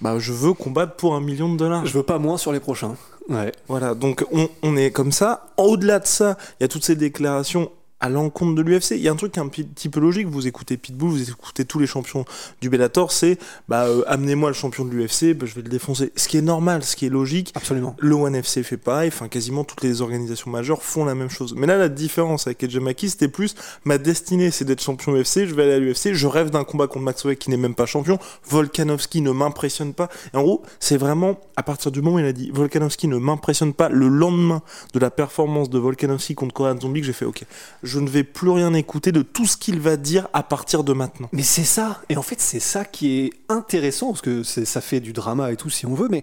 Bah, 0.00 0.18
je 0.18 0.32
veux 0.32 0.54
combattre 0.54 0.96
pour 0.96 1.14
un 1.14 1.20
million 1.20 1.52
de 1.52 1.56
dollars. 1.56 1.86
Je 1.86 1.92
veux 1.92 2.02
pas 2.02 2.18
moins 2.18 2.36
sur 2.36 2.50
les 2.50 2.58
prochains. 2.58 2.96
Ouais. 3.28 3.52
Voilà, 3.68 3.94
donc 3.94 4.26
on, 4.32 4.48
on 4.64 4.76
est 4.76 4.90
comme 4.90 5.12
ça. 5.12 5.46
Au-delà 5.56 6.00
de 6.00 6.06
ça, 6.08 6.36
il 6.58 6.64
y 6.64 6.66
a 6.66 6.68
toutes 6.68 6.84
ces 6.84 6.96
déclarations 6.96 7.70
à 8.02 8.08
l'encontre 8.08 8.54
de 8.54 8.62
l'UFC. 8.62 8.90
Il 8.90 9.00
y 9.00 9.08
a 9.08 9.12
un 9.12 9.16
truc 9.16 9.38
un 9.38 9.48
petit 9.48 9.88
peu 9.88 10.00
logique. 10.00 10.26
Vous 10.26 10.46
écoutez 10.46 10.76
Pitbull, 10.76 11.10
vous 11.10 11.30
écoutez 11.30 11.64
tous 11.64 11.78
les 11.78 11.86
champions 11.86 12.24
du 12.60 12.68
Bellator, 12.68 13.12
c'est 13.12 13.38
bah 13.68 13.84
euh, 13.84 14.02
amenez-moi 14.08 14.50
le 14.50 14.54
champion 14.54 14.84
de 14.84 14.90
l'UFC, 14.90 15.34
bah, 15.34 15.46
je 15.46 15.54
vais 15.54 15.62
le 15.62 15.68
défoncer. 15.68 16.12
Ce 16.16 16.28
qui 16.28 16.36
est 16.36 16.42
normal, 16.42 16.82
ce 16.82 16.96
qui 16.96 17.06
est 17.06 17.10
logique. 17.10 17.52
Absolument. 17.54 17.96
Le 18.00 18.14
ONE 18.14 18.34
FC 18.34 18.64
fait 18.64 18.76
pareil, 18.76 19.08
enfin 19.08 19.28
quasiment 19.28 19.62
toutes 19.64 19.82
les 19.82 20.02
organisations 20.02 20.50
majeures 20.50 20.82
font 20.82 21.04
la 21.04 21.14
même 21.14 21.30
chose. 21.30 21.54
Mais 21.56 21.66
là, 21.66 21.78
la 21.78 21.88
différence 21.88 22.46
avec 22.46 22.62
Edge 22.64 22.76
Maki, 22.76 23.08
c'était 23.08 23.28
plus 23.28 23.54
ma 23.84 23.98
destinée, 23.98 24.50
c'est 24.50 24.64
d'être 24.64 24.82
champion 24.82 25.12
UFC, 25.12 25.46
je 25.46 25.54
vais 25.54 25.62
aller 25.62 25.74
à 25.74 25.78
l'UFC, 25.78 26.12
je 26.12 26.26
rêve 26.26 26.50
d'un 26.50 26.64
combat 26.64 26.88
contre 26.88 27.04
Max 27.04 27.24
Holloway 27.24 27.36
qui 27.36 27.50
n'est 27.50 27.56
même 27.56 27.76
pas 27.76 27.86
champion, 27.86 28.18
Volkanovski 28.48 29.20
ne 29.20 29.30
m'impressionne 29.30 29.94
pas. 29.94 30.08
Et 30.34 30.36
en 30.36 30.42
gros, 30.42 30.62
c'est 30.80 30.96
vraiment 30.96 31.38
à 31.56 31.62
partir 31.62 31.92
du 31.92 32.02
moment 32.02 32.16
où 32.16 32.18
il 32.18 32.24
a 32.24 32.32
dit 32.32 32.50
Volkanovski 32.52 33.06
ne 33.06 33.16
m'impressionne 33.16 33.74
pas, 33.74 33.88
le 33.88 34.08
lendemain 34.08 34.62
de 34.92 34.98
la 34.98 35.10
performance 35.10 35.70
de 35.70 35.78
Volkanovski 35.78 36.34
contre 36.34 36.52
Korean 36.52 36.80
Zombie, 36.80 37.00
que 37.00 37.06
j'ai 37.06 37.12
fait 37.12 37.26
OK, 37.26 37.44
je 37.91 37.91
ne 37.98 38.08
vais 38.08 38.24
plus 38.24 38.50
rien 38.50 38.74
écouter 38.74 39.12
de 39.12 39.22
tout 39.22 39.46
ce 39.46 39.56
qu'il 39.56 39.80
va 39.80 39.96
dire 39.96 40.28
à 40.32 40.42
partir 40.42 40.84
de 40.84 40.92
maintenant. 40.92 41.28
Mais 41.32 41.42
c'est 41.42 41.64
ça, 41.64 42.02
et 42.08 42.16
en 42.16 42.22
fait 42.22 42.40
c'est 42.40 42.60
ça 42.60 42.84
qui 42.84 43.20
est 43.20 43.32
intéressant, 43.48 44.08
parce 44.08 44.22
que 44.22 44.42
ça 44.42 44.80
fait 44.80 45.00
du 45.00 45.12
drama 45.12 45.52
et 45.52 45.56
tout 45.56 45.70
si 45.70 45.86
on 45.86 45.94
veut, 45.94 46.08
mais 46.10 46.22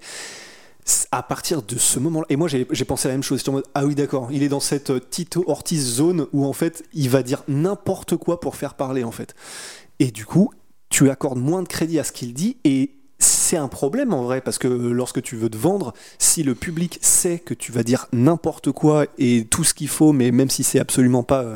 à 1.12 1.24
partir 1.24 1.62
de 1.62 1.78
ce 1.78 2.00
moment-là, 2.00 2.26
et 2.30 2.36
moi 2.36 2.48
j'ai 2.48 2.86
pensé 2.86 3.08
la 3.08 3.14
même 3.14 3.24
chose, 3.24 3.40
j'étais 3.40 3.50
en 3.50 3.54
mode, 3.54 3.68
ah 3.76 3.86
oui 3.86 3.96
d'accord, 3.96 4.30
il 4.32 4.44
est 4.44 4.50
dans 4.50 4.60
cette 4.60 4.90
euh, 4.90 5.00
Tito 5.00 5.44
Ortiz 5.48 5.86
zone 5.86 6.28
où 6.34 6.46
en 6.46 6.54
fait 6.54 6.84
il 6.94 7.10
va 7.10 7.22
dire 7.22 7.44
n'importe 7.48 8.16
quoi 8.18 8.40
pour 8.40 8.56
faire 8.56 8.74
parler 8.74 9.04
en 9.04 9.12
fait. 9.12 9.36
Et 10.00 10.12
du 10.12 10.26
coup, 10.26 10.52
tu 10.90 11.10
accordes 11.10 11.38
moins 11.38 11.62
de 11.62 11.68
crédit 11.68 12.00
à 12.00 12.04
ce 12.04 12.12
qu'il 12.12 12.34
dit, 12.34 12.58
et 12.64 12.92
c'est 13.50 13.58
un 13.58 13.68
problème 13.68 14.14
en 14.14 14.22
vrai, 14.24 14.42
parce 14.42 14.60
que 14.60 14.68
lorsque 14.68 15.24
tu 15.24 15.36
veux 15.36 15.50
te 15.50 15.58
vendre, 15.58 15.96
si 16.20 16.44
le 16.44 16.54
public 16.54 17.00
sait 17.02 17.40
que 17.40 17.56
tu 17.56 17.72
vas 17.72 17.82
dire 17.82 18.06
n'importe 18.12 18.72
quoi 18.72 19.08
et 19.18 19.46
tout 19.46 19.64
ce 19.64 19.74
qu'il 19.74 19.88
faut, 19.88 20.12
mais 20.14 20.30
même 20.30 20.52
si 20.52 20.64
c'est 20.64 20.80
absolument 20.80 21.24
pas... 21.24 21.42
euh, 21.42 21.56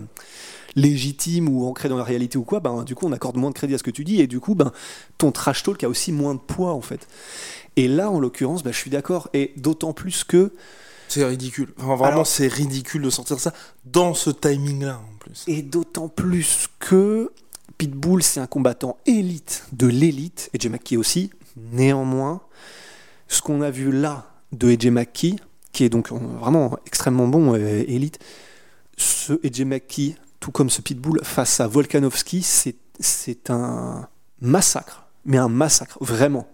légitime 0.76 1.48
ou 1.50 1.68
ancré 1.68 1.88
dans 1.90 1.98
la 1.98 2.04
réalité 2.04 2.40
ou 2.40 2.44
quoi, 2.44 2.60
ben, 2.60 2.84
du 2.84 2.96
coup 2.96 3.06
on 3.06 3.12
accorde 3.12 3.38
moins 3.38 3.52
de 3.52 3.56
crédit 3.56 3.76
à 3.76 3.78
ce 3.78 3.84
que 3.84 3.92
tu 3.92 4.04
dis 4.04 4.22
et 4.22 4.26
du 4.26 4.40
coup 4.40 4.56
ben, 4.56 4.72
ton 5.20 5.32
trash 5.32 5.62
talk 5.62 5.84
a 5.84 5.88
aussi 5.88 6.12
moins 6.12 6.34
de 6.34 6.40
poids 6.40 6.74
en 6.74 6.82
fait. 6.82 7.08
Et 7.76 7.88
là 7.88 8.10
en 8.10 8.20
l'occurrence, 8.20 8.64
ben, 8.64 8.74
je 8.74 8.78
suis 8.80 8.90
d'accord 8.90 9.30
et 9.34 9.54
d'autant 9.56 9.94
plus 9.94 10.24
que 10.24 10.52
C'est 11.10 11.24
ridicule. 11.26 11.76
Enfin, 11.78 11.96
vraiment, 11.96 12.26
c'est 12.26 12.48
ridicule 12.48 13.04
de 13.04 13.12
sortir 13.12 13.40
ça 13.40 13.54
dans 13.86 14.16
ce 14.16 14.32
timing-là 14.32 15.00
en 15.00 15.18
plus. 15.20 15.44
et 15.46 15.62
d'autant 15.62 16.10
plus 16.10 16.70
que 16.80 17.32
Pitbull 17.78 18.24
c'est 18.24 18.40
un 18.40 18.48
combattant 18.48 18.98
élite 19.06 19.66
de 19.74 19.86
l'élite 19.86 20.50
et 20.56 20.60
Jay 20.60 20.70
McKee 20.70 20.98
aussi. 20.98 21.30
Néanmoins, 21.56 22.42
ce 23.28 23.42
qu'on 23.42 23.62
a 23.62 23.70
vu 23.70 23.92
là 23.92 24.30
de 24.52 24.72
AJ 24.72 24.88
McKee, 24.88 25.36
qui 25.72 25.84
est 25.84 25.90
donc 25.90 26.12
euh, 26.12 26.16
vraiment 26.40 26.78
extrêmement 26.86 27.28
bon 27.28 27.56
et 27.56 27.86
élite, 27.88 28.20
ce 28.98 29.34
AJ 29.46 29.62
McKee, 29.62 30.16
tout 30.40 30.52
comme 30.52 30.70
ce 30.70 30.82
Pitbull, 30.82 31.20
face 31.24 31.60
à 31.60 31.68
Volkanovski, 31.68 32.42
c'est, 32.44 33.50
un 33.50 34.08
massacre. 34.42 35.06
Mais 35.26 35.38
un 35.38 35.48
massacre, 35.48 35.98
vraiment. 36.02 36.48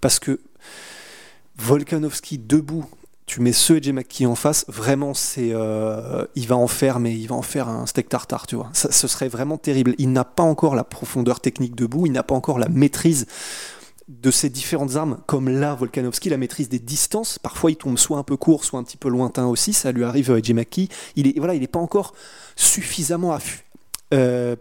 Parce 0.00 0.18
que 0.18 0.40
Volkanovski 1.58 2.38
debout, 2.38 2.86
tu 3.26 3.40
mets 3.40 3.52
ce 3.52 3.74
AJ 3.74 3.92
McKee 3.92 4.26
en 4.26 4.34
face, 4.34 4.64
vraiment, 4.68 5.12
c'est, 5.14 5.50
euh, 5.52 6.24
il 6.34 6.46
va 6.46 6.56
en 6.56 6.68
faire, 6.68 6.98
mais 6.98 7.14
il 7.14 7.26
va 7.26 7.34
en 7.34 7.42
faire 7.42 7.68
un 7.68 7.86
steak 7.86 8.08
tartare, 8.08 8.46
tu 8.46 8.56
vois. 8.56 8.70
Ce 8.72 9.08
serait 9.08 9.28
vraiment 9.28 9.58
terrible. 9.58 9.94
Il 9.98 10.12
n'a 10.12 10.24
pas 10.24 10.42
encore 10.42 10.74
la 10.74 10.84
profondeur 10.84 11.40
technique 11.40 11.74
debout, 11.74 12.06
il 12.06 12.12
n'a 12.12 12.22
pas 12.22 12.34
encore 12.34 12.58
la 12.58 12.68
maîtrise 12.68 13.26
de 14.08 14.30
ces 14.30 14.50
différentes 14.50 14.96
armes, 14.96 15.18
comme 15.26 15.48
là, 15.48 15.74
Volkanovski, 15.74 16.28
la 16.28 16.36
maîtrise 16.36 16.68
des 16.68 16.78
distances. 16.78 17.38
Parfois, 17.38 17.70
il 17.70 17.76
tombe 17.76 17.98
soit 17.98 18.18
un 18.18 18.22
peu 18.22 18.36
court, 18.36 18.64
soit 18.64 18.78
un 18.78 18.82
petit 18.82 18.96
peu 18.96 19.08
lointain 19.08 19.46
aussi. 19.46 19.72
Ça 19.72 19.92
lui 19.92 20.04
arrive 20.04 20.30
à 20.32 20.38
Eddie 20.38 20.54
McKee. 20.54 20.88
Il 21.16 21.28
est, 21.28 21.38
voilà, 21.38 21.54
il 21.54 21.60
n'est 21.60 21.66
pas 21.68 21.78
encore 21.78 22.14
suffisamment 22.56 23.32
affu, 23.32 23.64
euh, 24.12 24.56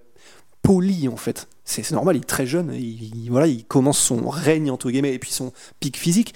poli, 0.62 1.08
en 1.08 1.18
fait. 1.18 1.48
C'est 1.66 1.84
c'est 1.84 1.96
normal, 1.96 2.16
il 2.18 2.22
est 2.22 2.26
très 2.26 2.46
jeune. 2.46 2.72
Il, 2.74 3.04
il- 3.26 3.30
voilà, 3.30 3.48
il 3.48 3.66
commence 3.66 4.00
son 4.00 4.30
règne, 4.30 4.70
entre 4.72 4.92
guillemets, 4.92 5.14
et 5.14 5.20
puis 5.20 5.32
son 5.32 5.52
pic 5.80 5.98
physique. 5.98 6.34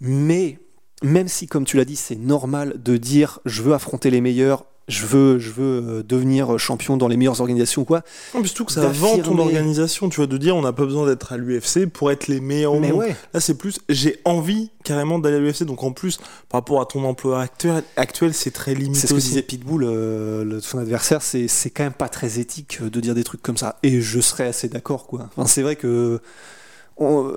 Mais 0.00 0.58
même 1.02 1.28
si, 1.28 1.46
comme 1.46 1.64
tu 1.64 1.76
l'as 1.76 1.84
dit, 1.84 1.96
c'est 1.96 2.16
normal 2.16 2.80
de 2.82 2.96
dire 2.96 3.40
je 3.44 3.62
veux 3.62 3.74
affronter 3.74 4.10
les 4.10 4.20
meilleurs, 4.20 4.64
je 4.88 5.04
veux, 5.04 5.38
je 5.38 5.50
veux 5.50 5.82
euh, 5.98 6.02
devenir 6.04 6.58
champion 6.58 6.96
dans 6.96 7.08
les 7.08 7.16
meilleures 7.16 7.40
organisations 7.40 7.82
ou 7.82 7.84
quoi. 7.84 8.02
Non, 8.34 8.40
mais 8.40 8.46
surtout 8.46 8.64
que 8.66 8.72
ça 8.72 8.86
vend 8.88 9.18
ton 9.18 9.38
organisation, 9.38 10.08
tu 10.08 10.16
vois, 10.16 10.26
de 10.28 10.36
dire 10.38 10.54
on 10.56 10.62
n'a 10.62 10.72
pas 10.72 10.84
besoin 10.84 11.06
d'être 11.06 11.32
à 11.32 11.36
l'UFC 11.36 11.86
pour 11.86 12.10
être 12.12 12.28
les 12.28 12.40
meilleurs 12.40 12.74
au 12.74 12.80
Mais 12.80 12.90
monde. 12.90 13.00
ouais. 13.00 13.16
Là, 13.34 13.40
c'est 13.40 13.56
plus, 13.58 13.80
j'ai 13.88 14.20
envie 14.24 14.70
carrément 14.84 15.18
d'aller 15.18 15.36
à 15.36 15.40
l'UFC, 15.40 15.64
donc 15.64 15.82
en 15.82 15.90
plus, 15.92 16.18
par 16.48 16.60
rapport 16.60 16.80
à 16.80 16.86
ton 16.86 17.04
emploi 17.04 17.40
actuel, 17.42 17.82
actuel 17.96 18.32
c'est 18.32 18.52
très 18.52 18.74
limité 18.74 19.00
C'est 19.00 19.06
ce 19.08 19.14
que 19.14 19.18
disait 19.18 19.42
Pitbull, 19.42 19.82
euh, 19.84 20.44
le- 20.44 20.60
son 20.60 20.78
adversaire, 20.78 21.20
c'est 21.22 21.48
c'est 21.48 21.70
quand 21.70 21.82
même 21.82 21.92
pas 21.92 22.08
très 22.08 22.38
éthique 22.38 22.78
euh, 22.82 22.88
de 22.88 23.00
dire 23.00 23.14
des 23.16 23.24
trucs 23.24 23.42
comme 23.42 23.56
ça. 23.56 23.78
Et 23.82 24.00
je 24.00 24.20
serais 24.20 24.46
assez 24.46 24.68
d'accord, 24.68 25.06
quoi. 25.08 25.28
Enfin, 25.36 25.46
c'est 25.48 25.62
vrai 25.62 25.74
que 25.76 26.20
on- 26.96 27.34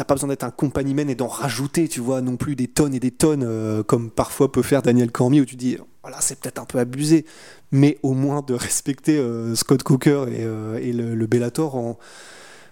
t'as 0.00 0.04
pas 0.04 0.14
besoin 0.14 0.30
d'être 0.30 0.44
un 0.44 0.50
compagnieman 0.50 1.10
et 1.10 1.14
d'en 1.14 1.28
rajouter, 1.28 1.86
tu 1.86 2.00
vois, 2.00 2.22
non 2.22 2.38
plus 2.38 2.56
des 2.56 2.68
tonnes 2.68 2.94
et 2.94 3.00
des 3.00 3.10
tonnes, 3.10 3.44
euh, 3.46 3.82
comme 3.82 4.10
parfois 4.10 4.50
peut 4.50 4.62
faire 4.62 4.80
Daniel 4.80 5.12
Cormier, 5.12 5.42
où 5.42 5.44
tu 5.44 5.56
dis, 5.56 5.76
voilà, 6.00 6.22
c'est 6.22 6.40
peut-être 6.40 6.58
un 6.58 6.64
peu 6.64 6.78
abusé, 6.78 7.26
mais 7.70 7.98
au 8.02 8.14
moins 8.14 8.40
de 8.40 8.54
respecter 8.54 9.18
euh, 9.18 9.54
Scott 9.54 9.82
Coker 9.82 10.28
et, 10.28 10.38
euh, 10.40 11.14
le, 11.14 11.26
Bellator 11.26 11.74
en 11.74 11.98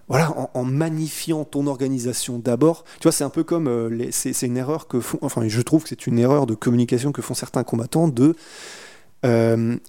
voilà, 0.09 0.35
en, 0.55 0.65
magnifiant 0.65 1.45
ton 1.45 1.67
organisation 1.67 2.39
d'abord. 2.39 2.85
Tu 2.99 3.03
vois, 3.03 3.13
c'est 3.13 3.25
un 3.25 3.29
peu 3.29 3.45
comme 3.45 3.91
c'est 4.11 4.41
une 4.41 4.57
erreur 4.57 4.89
que 4.89 4.99
font, 4.99 5.19
enfin, 5.21 5.47
je 5.47 5.61
trouve 5.61 5.83
que 5.83 5.91
c'est 5.91 6.07
une 6.07 6.19
erreur 6.19 6.47
de 6.47 6.55
communication 6.55 7.13
que 7.13 7.21
font 7.21 7.35
certains 7.35 7.63
combattants 7.63 8.09
de 8.09 8.37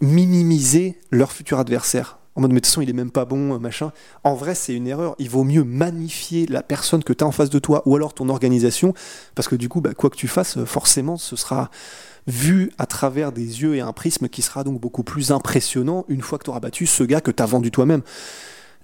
minimiser 0.01 1.00
leur 1.10 1.31
futur 1.31 1.58
adversaire. 1.58 2.18
En 2.39 2.41
mode, 2.41 2.51
mais 2.53 2.62
de 2.62 2.65
toute 2.65 2.67
façon, 2.67 2.79
il 2.79 2.89
est 2.89 2.93
même 2.93 3.12
pas 3.12 3.25
bon, 3.25 3.53
euh, 3.53 3.60
machin. 3.60 3.91
En 4.24 4.34
vrai, 4.34 4.55
c'est 4.55 4.74
une 4.74 4.88
erreur. 4.88 5.13
Il 5.19 5.29
vaut 5.29 5.43
mieux 5.43 5.65
magnifier 5.65 6.46
la 6.48 6.63
personne 6.63 7.03
que 7.03 7.12
tu 7.12 7.22
as 7.22 7.27
en 7.27 7.34
face 7.34 7.50
de 7.50 7.60
toi 7.60 7.84
ou 7.86 7.98
alors 7.98 8.13
ton 8.13 8.29
organisation, 8.29 8.93
parce 9.36 9.50
que 9.50 9.58
du 9.58 9.67
coup, 9.67 9.81
bah, 9.81 9.93
quoi 9.93 10.10
que 10.10 10.15
tu 10.15 10.29
fasses, 10.29 10.55
euh, 10.55 10.65
forcément, 10.65 11.17
ce 11.17 11.36
sera 11.36 11.69
vu 12.27 12.72
à 12.77 12.86
travers 12.86 13.34
des 13.34 13.62
yeux 13.62 13.75
et 13.75 13.81
un 13.81 13.91
prisme 13.91 14.29
qui 14.29 14.41
sera 14.41 14.63
donc 14.63 14.79
beaucoup 14.79 15.03
plus 15.03 15.34
impressionnant 15.34 16.05
une 16.08 16.22
fois 16.22 16.38
que 16.38 16.46
tu 16.46 16.50
auras 16.50 16.62
battu 16.62 16.86
ce 16.86 17.03
gars 17.03 17.19
que 17.19 17.29
tu 17.29 17.43
as 17.43 17.46
vendu 17.46 17.72
toi-même. 17.72 18.03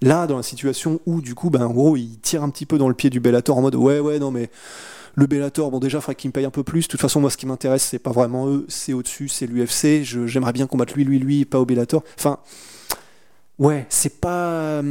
Là, 0.02 0.28
dans 0.28 0.36
la 0.36 0.44
situation 0.44 1.00
où, 1.06 1.22
du 1.22 1.34
coup, 1.34 1.50
ben, 1.50 1.66
en 1.66 1.72
gros, 1.72 1.96
il 1.96 2.20
tire 2.20 2.44
un 2.44 2.50
petit 2.50 2.66
peu 2.66 2.78
dans 2.78 2.90
le 2.90 2.94
pied 2.94 3.10
du 3.10 3.22
Bellator 3.22 3.58
en 3.58 3.62
mode 3.62 3.76
Ouais, 3.76 4.02
ouais, 4.02 4.20
non, 4.20 4.32
mais 4.32 4.50
le 5.16 5.28
Bellator, 5.28 5.72
bon, 5.72 5.80
déjà, 5.80 6.00
il 6.00 6.02
faudrait 6.02 6.16
qu'il 6.16 6.28
me 6.28 6.34
paye 6.34 6.44
un 6.44 6.50
peu 6.50 6.64
plus. 6.64 6.88
De 6.88 6.92
toute 6.92 7.00
façon, 7.00 7.22
moi, 7.22 7.30
ce 7.30 7.38
qui 7.38 7.46
m'intéresse, 7.46 7.84
c'est 7.84 8.00
pas 8.00 8.12
vraiment 8.12 8.50
eux, 8.50 8.66
c'est 8.68 8.92
au-dessus, 8.92 9.30
c'est 9.30 9.48
l'UFC. 9.48 10.04
J'aimerais 10.04 10.52
bien 10.52 10.68
combattre 10.68 10.94
lui, 10.94 11.06
lui, 11.06 11.20
lui, 11.20 11.46
pas 11.46 11.62
au 11.62 11.66
Bellator. 11.66 12.04
Enfin, 12.18 12.40
ouais, 13.60 13.86
c'est 13.90 14.20
pas. 14.22 14.82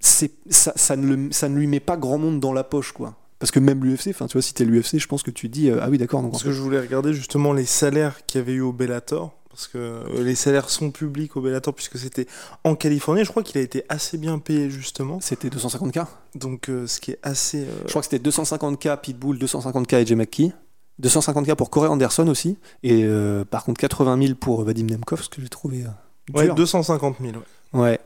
c'est 0.00 0.30
ça, 0.50 0.72
ça, 0.76 0.96
ne 0.96 1.14
le- 1.14 1.32
ça 1.32 1.48
ne 1.48 1.56
lui 1.56 1.66
met 1.66 1.80
pas 1.80 1.96
grand 1.96 2.18
monde 2.18 2.40
dans 2.40 2.52
la 2.52 2.64
poche, 2.64 2.92
quoi. 2.92 3.14
Parce 3.38 3.50
que 3.50 3.58
même 3.60 3.84
l'UFC, 3.84 4.08
enfin, 4.10 4.26
tu 4.26 4.34
vois, 4.34 4.42
si 4.42 4.54
t'es 4.54 4.64
l'UFC, 4.64 4.98
je 4.98 5.06
pense 5.06 5.22
que 5.22 5.30
tu 5.30 5.48
dis 5.48 5.68
euh, 5.70 5.78
Ah 5.82 5.90
oui, 5.90 5.98
d'accord, 5.98 6.20
en 6.24 6.30
Parce 6.30 6.42
fait- 6.42 6.48
que 6.48 6.54
je 6.54 6.60
voulais 6.62 6.80
regarder 6.80 7.12
justement 7.12 7.52
les 7.52 7.66
salaires 7.66 8.24
qu'il 8.26 8.38
y 8.40 8.42
avait 8.42 8.54
eu 8.54 8.60
au 8.60 8.72
Bellator. 8.72 9.34
Parce 9.50 9.68
que 9.68 9.78
euh, 9.78 10.22
les 10.22 10.34
salaires 10.34 10.68
sont 10.68 10.90
publics 10.90 11.34
au 11.36 11.40
Bellator 11.40 11.74
puisque 11.74 11.98
c'était 11.98 12.26
en 12.62 12.74
Californie. 12.74 13.24
Je 13.24 13.30
crois 13.30 13.42
qu'il 13.42 13.56
a 13.58 13.62
été 13.62 13.84
assez 13.88 14.18
bien 14.18 14.38
payé 14.38 14.68
justement. 14.68 15.18
c'était 15.20 15.48
250K. 15.48 16.06
Donc 16.34 16.68
euh, 16.68 16.86
ce 16.86 17.00
qui 17.00 17.12
est 17.12 17.18
assez... 17.22 17.62
euh, 17.62 17.70
Je 17.86 17.88
crois 17.90 18.02
que 18.02 18.08
c'était 18.10 18.28
250K 18.28 19.00
Pitbull, 19.00 19.38
250K 19.38 19.94
AJ 19.96 20.12
McKee, 20.12 20.52
250K 21.02 21.54
pour 21.54 21.70
Corey 21.70 21.88
Anderson 21.88 22.28
aussi, 22.28 22.58
et 22.82 23.04
euh, 23.04 23.46
par 23.46 23.64
contre 23.64 23.80
80 23.80 24.20
000 24.26 24.34
pour 24.38 24.62
Vadim 24.62 24.84
Nemkov, 24.90 25.22
ce 25.22 25.30
que 25.30 25.40
j'ai 25.40 25.48
trouvé 25.48 25.84
euh, 25.84 25.88
Ouais, 26.34 26.44
dur. 26.46 26.54
250 26.54 27.16
000. 27.20 27.32
ouais. 27.72 27.80
Ouais. 27.80 28.00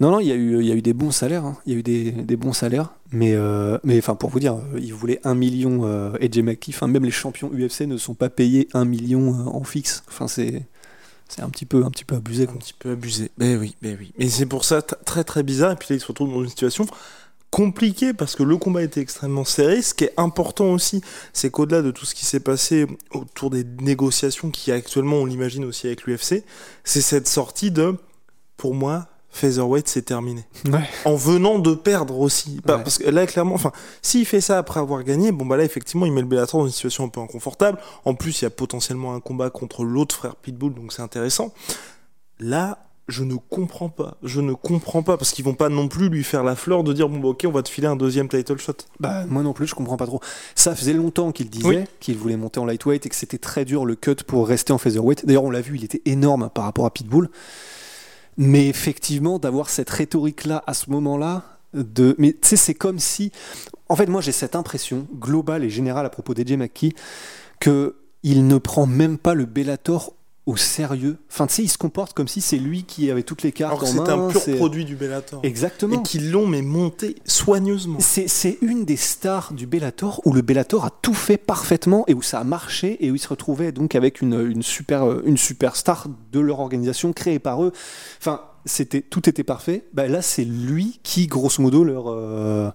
Non, 0.00 0.10
non, 0.10 0.20
il 0.20 0.28
y, 0.28 0.32
a 0.32 0.34
eu- 0.34 0.62
y 0.64 0.72
a 0.72 0.74
eu 0.74 0.80
des 0.80 0.94
bons 0.94 1.10
salaires, 1.10 1.44
hein. 1.44 1.58
il 1.66 1.72
y 1.74 1.76
a 1.76 1.78
eu 1.78 1.82
des, 1.82 2.10
des 2.12 2.36
bons 2.36 2.54
salaires, 2.54 2.88
mais, 3.12 3.34
euh, 3.34 3.76
mais 3.84 3.98
enfin, 3.98 4.14
pour 4.14 4.30
vous 4.30 4.40
dire, 4.40 4.54
euh, 4.54 4.78
ils 4.80 4.94
voulaient 4.94 5.20
1 5.24 5.34
million 5.34 5.80
euh, 5.84 6.12
AJ 6.22 6.38
McKee, 6.38 6.70
enfin, 6.70 6.86
même 6.86 7.04
les 7.04 7.10
champions 7.10 7.50
UFC 7.52 7.82
ne 7.82 7.98
sont 7.98 8.14
pas 8.14 8.30
payés 8.30 8.66
1 8.72 8.86
million 8.86 9.34
euh, 9.34 9.50
en 9.50 9.62
fixe, 9.62 10.02
enfin, 10.08 10.26
c'est, 10.26 10.62
c'est 11.28 11.42
un, 11.42 11.50
petit 11.50 11.66
peu, 11.66 11.84
un 11.84 11.90
petit 11.90 12.06
peu 12.06 12.14
abusé. 12.16 12.44
Un 12.48 12.56
petit 12.56 12.72
peu 12.78 12.92
abusé. 12.92 13.30
Ben 13.36 13.58
oui, 13.58 13.76
ben 13.82 13.94
oui. 14.00 14.12
Mais 14.18 14.30
c'est 14.30 14.46
pour 14.46 14.64
ça 14.64 14.80
très 14.80 15.22
très 15.22 15.42
bizarre. 15.42 15.72
Et 15.72 15.76
puis 15.76 15.88
là, 15.90 15.96
il 15.96 16.00
se 16.00 16.06
retrouve 16.06 16.32
dans 16.32 16.42
une 16.42 16.48
situation 16.48 16.86
compliquée 17.50 18.12
parce 18.14 18.36
que 18.36 18.42
le 18.42 18.56
combat 18.56 18.82
était 18.82 19.00
extrêmement 19.00 19.44
serré. 19.44 19.82
Ce 19.82 19.94
qui 19.94 20.04
est 20.04 20.14
important 20.16 20.72
aussi, 20.72 21.02
c'est 21.32 21.50
qu'au-delà 21.50 21.82
de 21.82 21.90
tout 21.90 22.06
ce 22.06 22.14
qui 22.14 22.24
s'est 22.24 22.40
passé 22.40 22.86
autour 23.12 23.50
des 23.50 23.64
négociations 23.64 24.50
qui 24.50 24.72
actuellement, 24.72 25.16
on 25.16 25.26
l'imagine 25.26 25.64
aussi 25.64 25.86
avec 25.86 26.04
l'UFC, 26.04 26.44
c'est 26.84 27.00
cette 27.00 27.28
sortie 27.28 27.70
de, 27.70 27.96
pour 28.56 28.74
moi, 28.74 29.08
Featherweight, 29.32 29.86
c'est 29.86 30.02
terminé. 30.02 30.44
Ouais. 30.66 30.88
En 31.04 31.14
venant 31.14 31.58
de 31.58 31.74
perdre 31.74 32.18
aussi. 32.18 32.56
Ouais. 32.56 32.82
Parce 32.82 32.98
que 32.98 33.08
là, 33.08 33.26
clairement, 33.26 33.54
enfin, 33.54 33.72
s'il 34.02 34.26
fait 34.26 34.40
ça 34.40 34.58
après 34.58 34.80
avoir 34.80 35.04
gagné, 35.04 35.30
bon, 35.30 35.46
bah 35.46 35.56
là, 35.56 35.64
effectivement, 35.64 36.04
il 36.04 36.12
met 36.12 36.20
le 36.20 36.26
Bellator 36.26 36.60
dans 36.60 36.66
une 36.66 36.72
situation 36.72 37.04
un 37.04 37.08
peu 37.08 37.20
inconfortable. 37.20 37.78
En 38.04 38.14
plus, 38.14 38.40
il 38.40 38.44
y 38.44 38.46
a 38.46 38.50
potentiellement 38.50 39.14
un 39.14 39.20
combat 39.20 39.50
contre 39.50 39.84
l'autre 39.84 40.16
frère 40.16 40.34
Pitbull, 40.34 40.74
donc 40.74 40.92
c'est 40.92 41.02
intéressant. 41.02 41.52
Là, 42.40 42.89
je 43.10 43.24
ne 43.24 43.34
comprends 43.34 43.88
pas. 43.88 44.16
Je 44.22 44.40
ne 44.40 44.52
comprends 44.54 45.02
pas 45.02 45.16
parce 45.16 45.32
qu'ils 45.32 45.44
vont 45.44 45.54
pas 45.54 45.68
non 45.68 45.88
plus 45.88 46.08
lui 46.08 46.24
faire 46.24 46.44
la 46.44 46.56
fleur 46.56 46.84
de 46.84 46.92
dire 46.92 47.08
bon 47.08 47.18
bah 47.18 47.28
ok 47.28 47.44
on 47.46 47.50
va 47.50 47.62
te 47.62 47.68
filer 47.68 47.86
un 47.86 47.96
deuxième 47.96 48.28
title 48.28 48.58
shot. 48.58 48.74
Bah, 49.00 49.24
moi 49.26 49.42
non 49.42 49.52
plus, 49.52 49.66
je 49.66 49.74
comprends 49.74 49.96
pas 49.96 50.06
trop. 50.06 50.20
Ça 50.54 50.74
faisait 50.74 50.92
longtemps 50.92 51.32
qu'il 51.32 51.50
disait 51.50 51.66
Oui. 51.66 51.84
qu'il 51.98 52.16
voulait 52.16 52.36
monter 52.36 52.60
en 52.60 52.64
lightweight 52.64 53.04
et 53.06 53.08
que 53.08 53.14
c'était 53.16 53.38
très 53.38 53.64
dur 53.64 53.84
le 53.84 53.96
cut 53.96 54.16
pour 54.26 54.46
rester 54.46 54.72
en 54.72 54.78
featherweight. 54.78 55.26
D'ailleurs, 55.26 55.44
on 55.44 55.50
l'a 55.50 55.60
vu, 55.60 55.76
il 55.76 55.84
était 55.84 56.02
énorme 56.04 56.50
par 56.54 56.64
rapport 56.64 56.86
à 56.86 56.90
Pitbull. 56.90 57.28
Mais 58.36 58.68
effectivement, 58.68 59.38
d'avoir 59.38 59.68
cette 59.68 59.90
rhétorique-là 59.90 60.62
à 60.66 60.74
ce 60.74 60.90
moment-là, 60.90 61.58
de... 61.74 62.14
mais 62.18 62.32
tu 62.32 62.48
sais, 62.48 62.56
c'est 62.56 62.74
comme 62.74 62.98
si. 62.98 63.32
En 63.88 63.96
fait, 63.96 64.06
moi, 64.06 64.20
j'ai 64.20 64.32
cette 64.32 64.54
impression 64.56 65.06
globale 65.18 65.64
et 65.64 65.70
générale 65.70 66.06
à 66.06 66.10
propos 66.10 66.32
d'AJ 66.34 66.52
McKee 66.52 66.94
que 67.58 67.96
il 68.22 68.46
ne 68.46 68.58
prend 68.58 68.86
même 68.86 69.18
pas 69.18 69.34
le 69.34 69.46
Bellator 69.46 70.14
au 70.50 70.56
sérieux. 70.56 71.16
Enfin, 71.30 71.46
tu 71.46 71.54
sais, 71.54 71.62
il 71.62 71.68
se 71.68 71.78
comporte 71.78 72.12
comme 72.12 72.28
si 72.28 72.40
c'est 72.40 72.58
lui 72.58 72.82
qui 72.84 73.10
avait 73.10 73.22
toutes 73.22 73.42
les 73.42 73.52
cartes 73.52 73.72
Alors 73.72 73.80
que 73.84 73.86
en 73.86 74.04
c'est 74.06 74.10
main. 74.16 74.26
un 74.26 74.30
pur 74.30 74.40
c'est- 74.40 74.54
produit 74.56 74.84
du 74.84 74.96
Bellator. 74.96 75.40
Exactement. 75.44 76.00
Et 76.00 76.02
qu'ils 76.02 76.30
l'ont 76.30 76.46
mais 76.46 76.62
monté 76.62 77.16
soigneusement. 77.24 77.98
C'est 78.00 78.28
c'est 78.28 78.58
une 78.62 78.84
des 78.84 78.96
stars 78.96 79.52
du 79.52 79.66
Bellator 79.66 80.20
où 80.24 80.32
le 80.32 80.42
Bellator 80.42 80.84
a 80.84 80.90
tout 81.02 81.14
fait 81.14 81.36
parfaitement 81.38 82.04
et 82.08 82.14
où 82.14 82.22
ça 82.22 82.40
a 82.40 82.44
marché 82.44 82.96
et 83.04 83.10
où 83.10 83.14
ils 83.14 83.18
se 83.20 83.28
retrouvaient 83.28 83.72
donc 83.72 83.94
avec 83.94 84.20
une, 84.20 84.34
une 84.50 84.62
super 84.62 85.08
euh, 85.08 85.22
une 85.24 85.36
superstar 85.36 86.06
de 86.32 86.40
leur 86.40 86.60
organisation 86.60 87.12
créée 87.12 87.38
par 87.38 87.62
eux. 87.64 87.72
Enfin, 88.20 88.42
c'était 88.66 89.00
tout 89.00 89.28
était 89.28 89.44
parfait. 89.44 89.84
Bah, 89.94 90.06
là, 90.06 90.20
c'est 90.20 90.44
lui 90.44 91.00
qui, 91.02 91.26
grosso 91.28 91.62
modo, 91.62 91.82
leur 91.84 92.04
euh, 92.08 92.70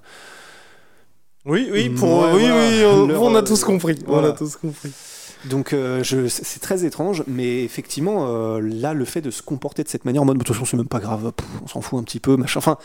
Oui 1.45 1.69
oui 1.71 1.89
pour 1.89 2.21
Ouais, 2.21 2.31
oui 2.33 2.41
voilà. 2.47 2.55
oui 2.69 2.85
on, 2.85 3.05
Leur, 3.07 3.21
on 3.21 3.35
a 3.35 3.39
euh, 3.39 3.41
tous 3.43 3.63
compris. 3.63 3.95
voilà. 4.07 4.29
On 4.29 4.31
a 4.31 4.33
tous 4.33 4.55
compris. 4.55 4.91
Donc 5.49 5.73
euh, 5.73 6.03
c'est 6.03 6.59
très 6.59 6.85
étrange, 6.85 7.23
mais 7.27 7.63
effectivement, 7.63 8.27
euh, 8.27 8.59
là, 8.61 8.93
le 8.93 9.05
fait 9.05 9.21
de 9.21 9.31
se 9.31 9.41
comporter 9.41 9.83
de 9.83 9.89
cette 9.89 10.05
manière, 10.05 10.21
en 10.21 10.25
mode, 10.25 10.37
de 10.37 10.43
toute 10.43 10.55
façon, 10.55 10.65
c'est 10.65 10.77
même 10.77 10.87
pas 10.87 10.99
grave, 10.99 11.31
pff, 11.31 11.47
on 11.63 11.67
s'en 11.67 11.81
fout 11.81 11.99
un 11.99 12.03
petit 12.03 12.19
peu, 12.19 12.35
machin. 12.37 12.59
Enfin, 12.59 12.77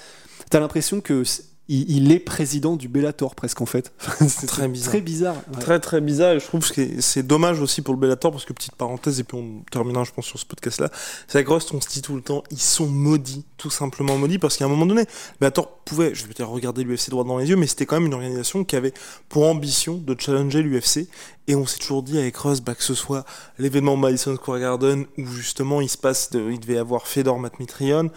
t'as 0.50 0.60
l'impression 0.60 1.00
que 1.00 1.24
il, 1.72 2.10
est 2.10 2.18
président 2.18 2.74
du 2.74 2.88
Bellator 2.88 3.36
presque 3.36 3.60
en 3.60 3.66
fait. 3.66 3.92
c'est 4.28 4.46
Très 4.46 4.66
bizarre. 4.66 4.90
Très 4.90 5.00
bizarre. 5.00 5.36
ouais. 5.54 5.60
Très 5.60 5.78
très 5.78 6.00
bizarre 6.00 6.32
et 6.32 6.40
je 6.40 6.44
trouve 6.46 6.68
que 6.68 7.00
c'est 7.00 7.22
dommage 7.22 7.60
aussi 7.60 7.80
pour 7.80 7.94
le 7.94 8.00
Bellator 8.00 8.32
parce 8.32 8.44
que 8.44 8.52
petite 8.52 8.74
parenthèse 8.74 9.20
et 9.20 9.24
puis 9.24 9.38
on 9.38 9.62
terminera 9.70 10.02
je 10.02 10.10
pense 10.10 10.26
sur 10.26 10.38
ce 10.38 10.44
podcast 10.44 10.80
là 10.80 10.90
c'est 11.28 11.44
que 11.44 11.50
Rust 11.50 11.72
on 11.72 11.80
se 11.80 11.88
dit 11.88 12.02
tout 12.02 12.16
le 12.16 12.22
temps 12.22 12.42
ils 12.50 12.58
sont 12.58 12.88
maudits 12.88 13.44
tout 13.56 13.70
simplement 13.70 14.18
maudits 14.18 14.38
parce 14.38 14.56
qu'à 14.56 14.64
un 14.64 14.68
moment 14.68 14.86
donné 14.86 15.04
Bellator 15.40 15.70
pouvait 15.84 16.12
je 16.12 16.26
vais 16.26 16.34
dire 16.34 16.48
regarder 16.48 16.82
l'UFC 16.82 17.10
droit 17.10 17.24
dans 17.24 17.38
les 17.38 17.48
yeux 17.48 17.56
mais 17.56 17.68
c'était 17.68 17.86
quand 17.86 17.96
même 17.96 18.06
une 18.06 18.14
organisation 18.14 18.64
qui 18.64 18.74
avait 18.74 18.92
pour 19.28 19.46
ambition 19.46 19.94
de 19.96 20.16
challenger 20.18 20.62
l'UFC 20.62 21.06
et 21.50 21.54
on 21.56 21.66
s'est 21.66 21.78
toujours 21.78 22.02
dit 22.02 22.18
avec 22.18 22.36
Rust 22.36 22.62
bah, 22.64 22.74
que 22.74 22.82
ce 22.84 22.94
soit 22.94 23.24
l'événement 23.58 23.96
Madison 23.96 24.34
Square 24.36 24.60
Garden 24.60 25.04
où 25.18 25.26
justement 25.26 25.80
il 25.80 25.88
se 25.88 25.98
passe 25.98 26.30
de, 26.30 26.50
il 26.50 26.60
devait 26.60 26.78
avoir 26.78 27.06
Fedor 27.06 27.38
Matt 27.38 27.58
Mitrione 27.58 28.10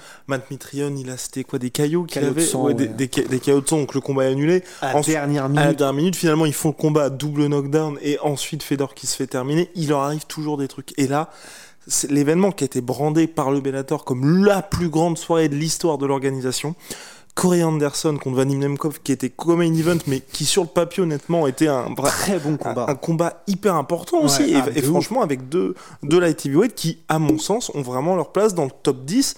il 0.97 1.09
a 1.09 1.17
c'était 1.17 1.43
quoi 1.43 1.59
des 1.59 1.69
caillots 1.69 2.03
qu'il 2.03 2.21
de 2.21 2.27
avait 2.27 2.41
sang, 2.45 2.63
Ouais, 2.63 2.73
des, 2.73 2.83
ouais. 2.87 2.89
des, 2.93 3.09
ca- 3.13 3.27
des 3.27 3.39
caillots 3.39 3.61
de 3.61 3.67
sang 3.67 3.77
donc 3.79 3.93
le 3.93 4.01
combat 4.01 4.25
est 4.25 4.31
annulé 4.31 4.63
À 4.81 4.95
Ensuite- 4.95 5.15
dernière 5.15 5.45
à 5.45 5.47
la 5.49 5.61
minute. 5.63 5.77
dernière 5.77 5.93
minute, 5.93 6.15
finalement, 6.15 6.45
ils 6.45 6.53
font 6.53 6.69
le 6.69 6.73
combat 6.75 7.03
à 7.05 7.09
double 7.09 7.47
knockdown 7.47 7.97
et 8.01 8.19
ensuite 8.19 8.63
Fedor 8.63 8.93
qui 8.93 9.07
se 9.07 9.15
fait 9.15 9.27
terminer. 9.27 9.69
Il 9.75 9.89
leur 9.89 9.99
arrive 10.01 10.25
toujours 10.25 10.57
des 10.57 10.67
trucs. 10.67 10.93
Et 10.97 11.07
là, 11.07 11.29
c'est 11.87 12.09
l'événement 12.11 12.51
qui 12.51 12.63
a 12.63 12.65
été 12.65 12.81
brandé 12.81 13.27
par 13.27 13.51
le 13.51 13.59
Bellator 13.61 14.05
comme 14.05 14.45
la 14.45 14.61
plus 14.61 14.89
grande 14.89 15.17
soirée 15.17 15.49
de 15.49 15.55
l'histoire 15.55 15.97
de 15.97 16.05
l'organisation. 16.05 16.75
Corey 17.35 17.63
Anderson 17.63 18.17
contre 18.21 18.37
Vadim 18.37 18.57
Nemkov 18.59 18.99
qui 19.03 19.11
était 19.11 19.29
comme 19.31 19.61
un 19.61 19.73
event 19.73 19.97
mais 20.07 20.19
qui 20.19 20.45
sur 20.45 20.61
le 20.63 20.67
papier 20.69 21.01
honnêtement 21.03 21.47
était 21.47 21.67
un 21.67 21.93
vrai 21.95 22.09
Très 22.11 22.37
bon 22.39 22.57
combat. 22.57 22.85
un 22.87 22.95
combat 22.95 23.43
hyper 23.47 23.75
important 23.75 24.19
Ouais, 24.19 24.25
aussi 24.25 24.43
et, 24.51 24.55
ah, 24.55 24.67
et 24.75 24.81
franchement 24.83 25.21
avec 25.23 25.49
deux, 25.49 25.73
deux 26.03 26.19
light 26.19 26.45
heavyweight 26.45 26.75
qui 26.75 26.99
à 27.09 27.17
mon 27.19 27.39
sens 27.39 27.71
ont 27.73 27.81
vraiment 27.81 28.15
leur 28.15 28.31
place 28.31 28.53
dans 28.53 28.65
le 28.65 28.71
top 28.83 29.03
10 29.05 29.35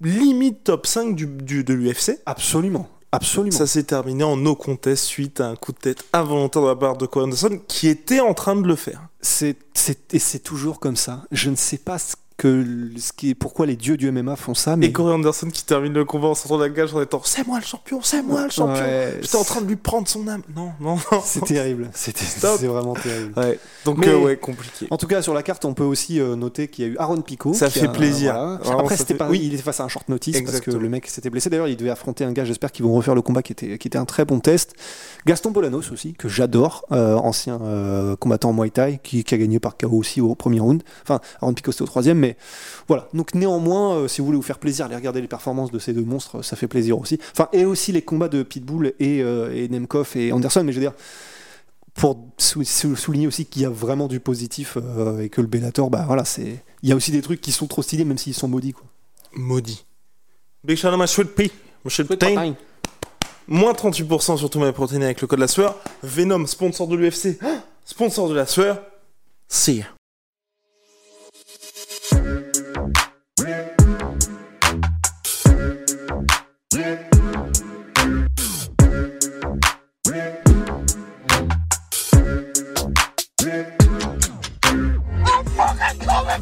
limite 0.00 0.64
top 0.64 0.86
5 0.86 1.14
du, 1.14 1.26
du- 1.26 1.64
de 1.64 1.72
l'UFC. 1.74 2.18
Absolument. 2.26 2.88
Absolument. 3.12 3.56
Ça 3.56 3.66
s'est 3.68 3.84
terminé 3.84 4.24
en 4.24 4.36
no 4.36 4.56
contest 4.56 5.04
suite 5.04 5.40
à 5.40 5.46
un 5.46 5.54
coup 5.56 5.70
de 5.72 5.78
tête 5.78 6.04
involontaire 6.12 6.62
de 6.62 6.66
la 6.66 6.74
part 6.76 6.96
de 6.96 7.06
Corey 7.06 7.26
Anderson 7.26 7.60
qui 7.68 7.86
était 7.88 8.18
en 8.20 8.34
train 8.34 8.56
de 8.56 8.66
le 8.66 8.74
faire. 8.76 9.02
C'est, 9.20 9.56
c'est, 9.72 10.12
et 10.12 10.18
c'est 10.18 10.40
toujours 10.40 10.80
comme 10.80 10.96
ça. 10.96 11.22
Je 11.30 11.48
ne 11.48 11.54
sais 11.56 11.78
pas 11.78 11.98
ce 11.98 12.16
que, 12.36 12.64
ce 12.98 13.12
qui 13.12 13.30
est, 13.30 13.34
pourquoi 13.34 13.64
les 13.66 13.76
dieux 13.76 13.96
du 13.96 14.10
MMA 14.10 14.34
font 14.36 14.54
ça, 14.54 14.76
mais 14.76 14.86
Et 14.86 14.92
Corey 14.92 15.14
Anderson 15.14 15.48
qui 15.52 15.64
termine 15.64 15.92
le 15.92 16.04
combat 16.04 16.28
en 16.28 16.34
sortant 16.34 16.58
de 16.58 16.64
la 16.64 16.70
cage 16.70 16.92
en 16.94 17.00
étant 17.00 17.20
C'est 17.24 17.46
moi 17.46 17.58
le 17.60 17.64
champion, 17.64 18.00
c'est 18.02 18.22
moi 18.22 18.44
le 18.44 18.50
champion. 18.50 18.74
Ouais, 18.82 19.18
J'étais 19.22 19.36
en 19.36 19.44
train 19.44 19.60
de 19.60 19.66
lui 19.66 19.76
prendre 19.76 20.08
son 20.08 20.26
âme. 20.26 20.42
Non, 20.56 20.72
non, 20.80 20.96
non. 21.12 21.20
c'est 21.24 21.44
terrible. 21.44 21.90
C'est 21.94 22.16
vraiment 22.66 22.94
terrible. 22.94 23.32
Ouais. 23.38 23.58
Donc, 23.84 23.98
Mais- 23.98 24.08
euh, 24.08 24.18
ouais, 24.18 24.36
compliqué. 24.36 24.86
En 24.90 24.96
tout 24.96 25.06
cas, 25.06 25.22
sur 25.22 25.32
la 25.34 25.42
carte, 25.44 25.64
on 25.64 25.74
peut 25.74 25.84
aussi 25.84 26.20
euh, 26.20 26.34
noter 26.36 26.68
qu'il 26.68 26.84
y 26.84 26.88
a 26.88 26.90
eu 26.92 26.96
Aaron 26.98 27.20
Pico. 27.22 27.54
Ça 27.54 27.70
fait 27.70 27.86
a- 27.86 27.88
plaisir. 27.88 28.32
voilà. 28.34 28.56
Vraiment, 28.62 28.78
Après, 28.80 28.96
c'était 28.96 29.14
fait- 29.14 29.18
pas, 29.18 29.28
oui. 29.30 29.40
il 29.42 29.54
était 29.54 29.62
face 29.62 29.80
à 29.80 29.84
un 29.84 29.88
short 29.88 30.08
notice 30.08 30.40
parce 30.42 30.60
que 30.60 30.70
le 30.72 30.88
mec 30.88 31.06
s'était 31.06 31.30
blessé. 31.30 31.50
D'ailleurs, 31.50 31.68
il 31.68 31.76
devait 31.76 31.90
affronter 31.90 32.24
un 32.24 32.32
gars. 32.32 32.44
J'espère 32.44 32.72
qu'ils 32.72 32.84
vont 32.84 32.94
refaire 32.94 33.14
le 33.14 33.22
combat 33.22 33.42
qui 33.42 33.52
était, 33.52 33.78
qui 33.78 33.86
était 33.88 33.98
un 33.98 34.04
très 34.06 34.24
bon 34.24 34.40
test. 34.40 34.74
Gaston 35.26 35.52
Bolanos 35.52 35.92
aussi, 35.92 36.14
que 36.14 36.28
j'adore, 36.28 36.84
euh, 36.92 37.14
ancien 37.16 37.60
euh, 37.62 38.16
combattant 38.16 38.50
en 38.50 38.52
Muay 38.54 38.70
Thai, 38.70 38.98
qui, 39.02 39.22
qui 39.24 39.34
a 39.34 39.38
gagné 39.38 39.60
par 39.60 39.76
KO 39.76 39.90
aussi 39.96 40.20
au 40.20 40.34
premier 40.34 40.60
round. 40.60 40.82
Enfin, 41.02 41.20
Aaron 41.40 41.54
Pico 41.54 41.70
c'était 41.70 41.82
au 41.82 41.86
troisième, 41.86 42.23
mais 42.26 42.36
voilà. 42.88 43.08
Donc 43.14 43.34
néanmoins, 43.34 43.94
euh, 43.96 44.08
si 44.08 44.20
vous 44.20 44.26
voulez 44.26 44.36
vous 44.36 44.42
faire 44.42 44.58
plaisir, 44.58 44.86
allez 44.86 44.96
regarder 44.96 45.20
les 45.20 45.28
performances 45.28 45.70
de 45.70 45.78
ces 45.78 45.92
deux 45.92 46.04
monstres, 46.04 46.42
ça 46.42 46.56
fait 46.56 46.66
plaisir 46.68 46.98
aussi. 46.98 47.18
Enfin, 47.32 47.48
et 47.52 47.64
aussi 47.64 47.92
les 47.92 48.02
combats 48.02 48.28
de 48.28 48.42
Pitbull 48.42 48.94
et, 48.98 49.22
euh, 49.22 49.54
et 49.54 49.68
Nemkov 49.68 50.12
et 50.16 50.32
Anderson, 50.32 50.62
mais 50.64 50.72
je 50.72 50.78
veux 50.80 50.84
dire 50.84 50.94
pour 51.94 52.18
sou- 52.38 52.64
sou- 52.64 52.96
souligner 52.96 53.26
aussi 53.28 53.46
qu'il 53.46 53.62
y 53.62 53.64
a 53.64 53.70
vraiment 53.70 54.08
du 54.08 54.18
positif 54.18 54.76
euh, 54.82 55.20
et 55.20 55.28
que 55.28 55.40
le 55.40 55.46
Bellator, 55.46 55.90
bah 55.90 56.04
voilà, 56.06 56.24
c'est 56.24 56.62
il 56.82 56.88
y 56.88 56.92
a 56.92 56.96
aussi 56.96 57.12
des 57.12 57.22
trucs 57.22 57.40
qui 57.40 57.52
sont 57.52 57.66
trop 57.68 57.82
stylés 57.82 58.04
même 58.04 58.18
s'ils 58.18 58.34
sont 58.34 58.48
maudits 58.48 58.72
quoi. 58.72 58.84
Maudit. 59.34 59.84
Big 60.64 60.76
shout 60.76 60.88
out 60.88 60.94
à 60.94 60.96
ma 60.96 61.06
chouette 61.06 61.34
P. 61.34 61.50
Ma 61.84 61.90
chouette 61.90 62.08
Pain. 62.18 62.54
Moins 63.46 63.72
38% 63.74 64.38
sur 64.38 64.48
tout 64.50 64.58
ma 64.58 64.72
protéine 64.72 65.02
avec 65.02 65.20
le 65.20 65.26
code 65.26 65.38
la 65.38 65.48
sueur. 65.48 65.78
Venom, 66.02 66.46
sponsor 66.46 66.88
de 66.88 66.96
l'UFC. 66.96 67.38
Sponsor 67.84 68.28
de 68.30 68.34
la 68.34 68.46
sueur. 68.46 68.80
See 69.48 69.76
ya. 69.76 69.84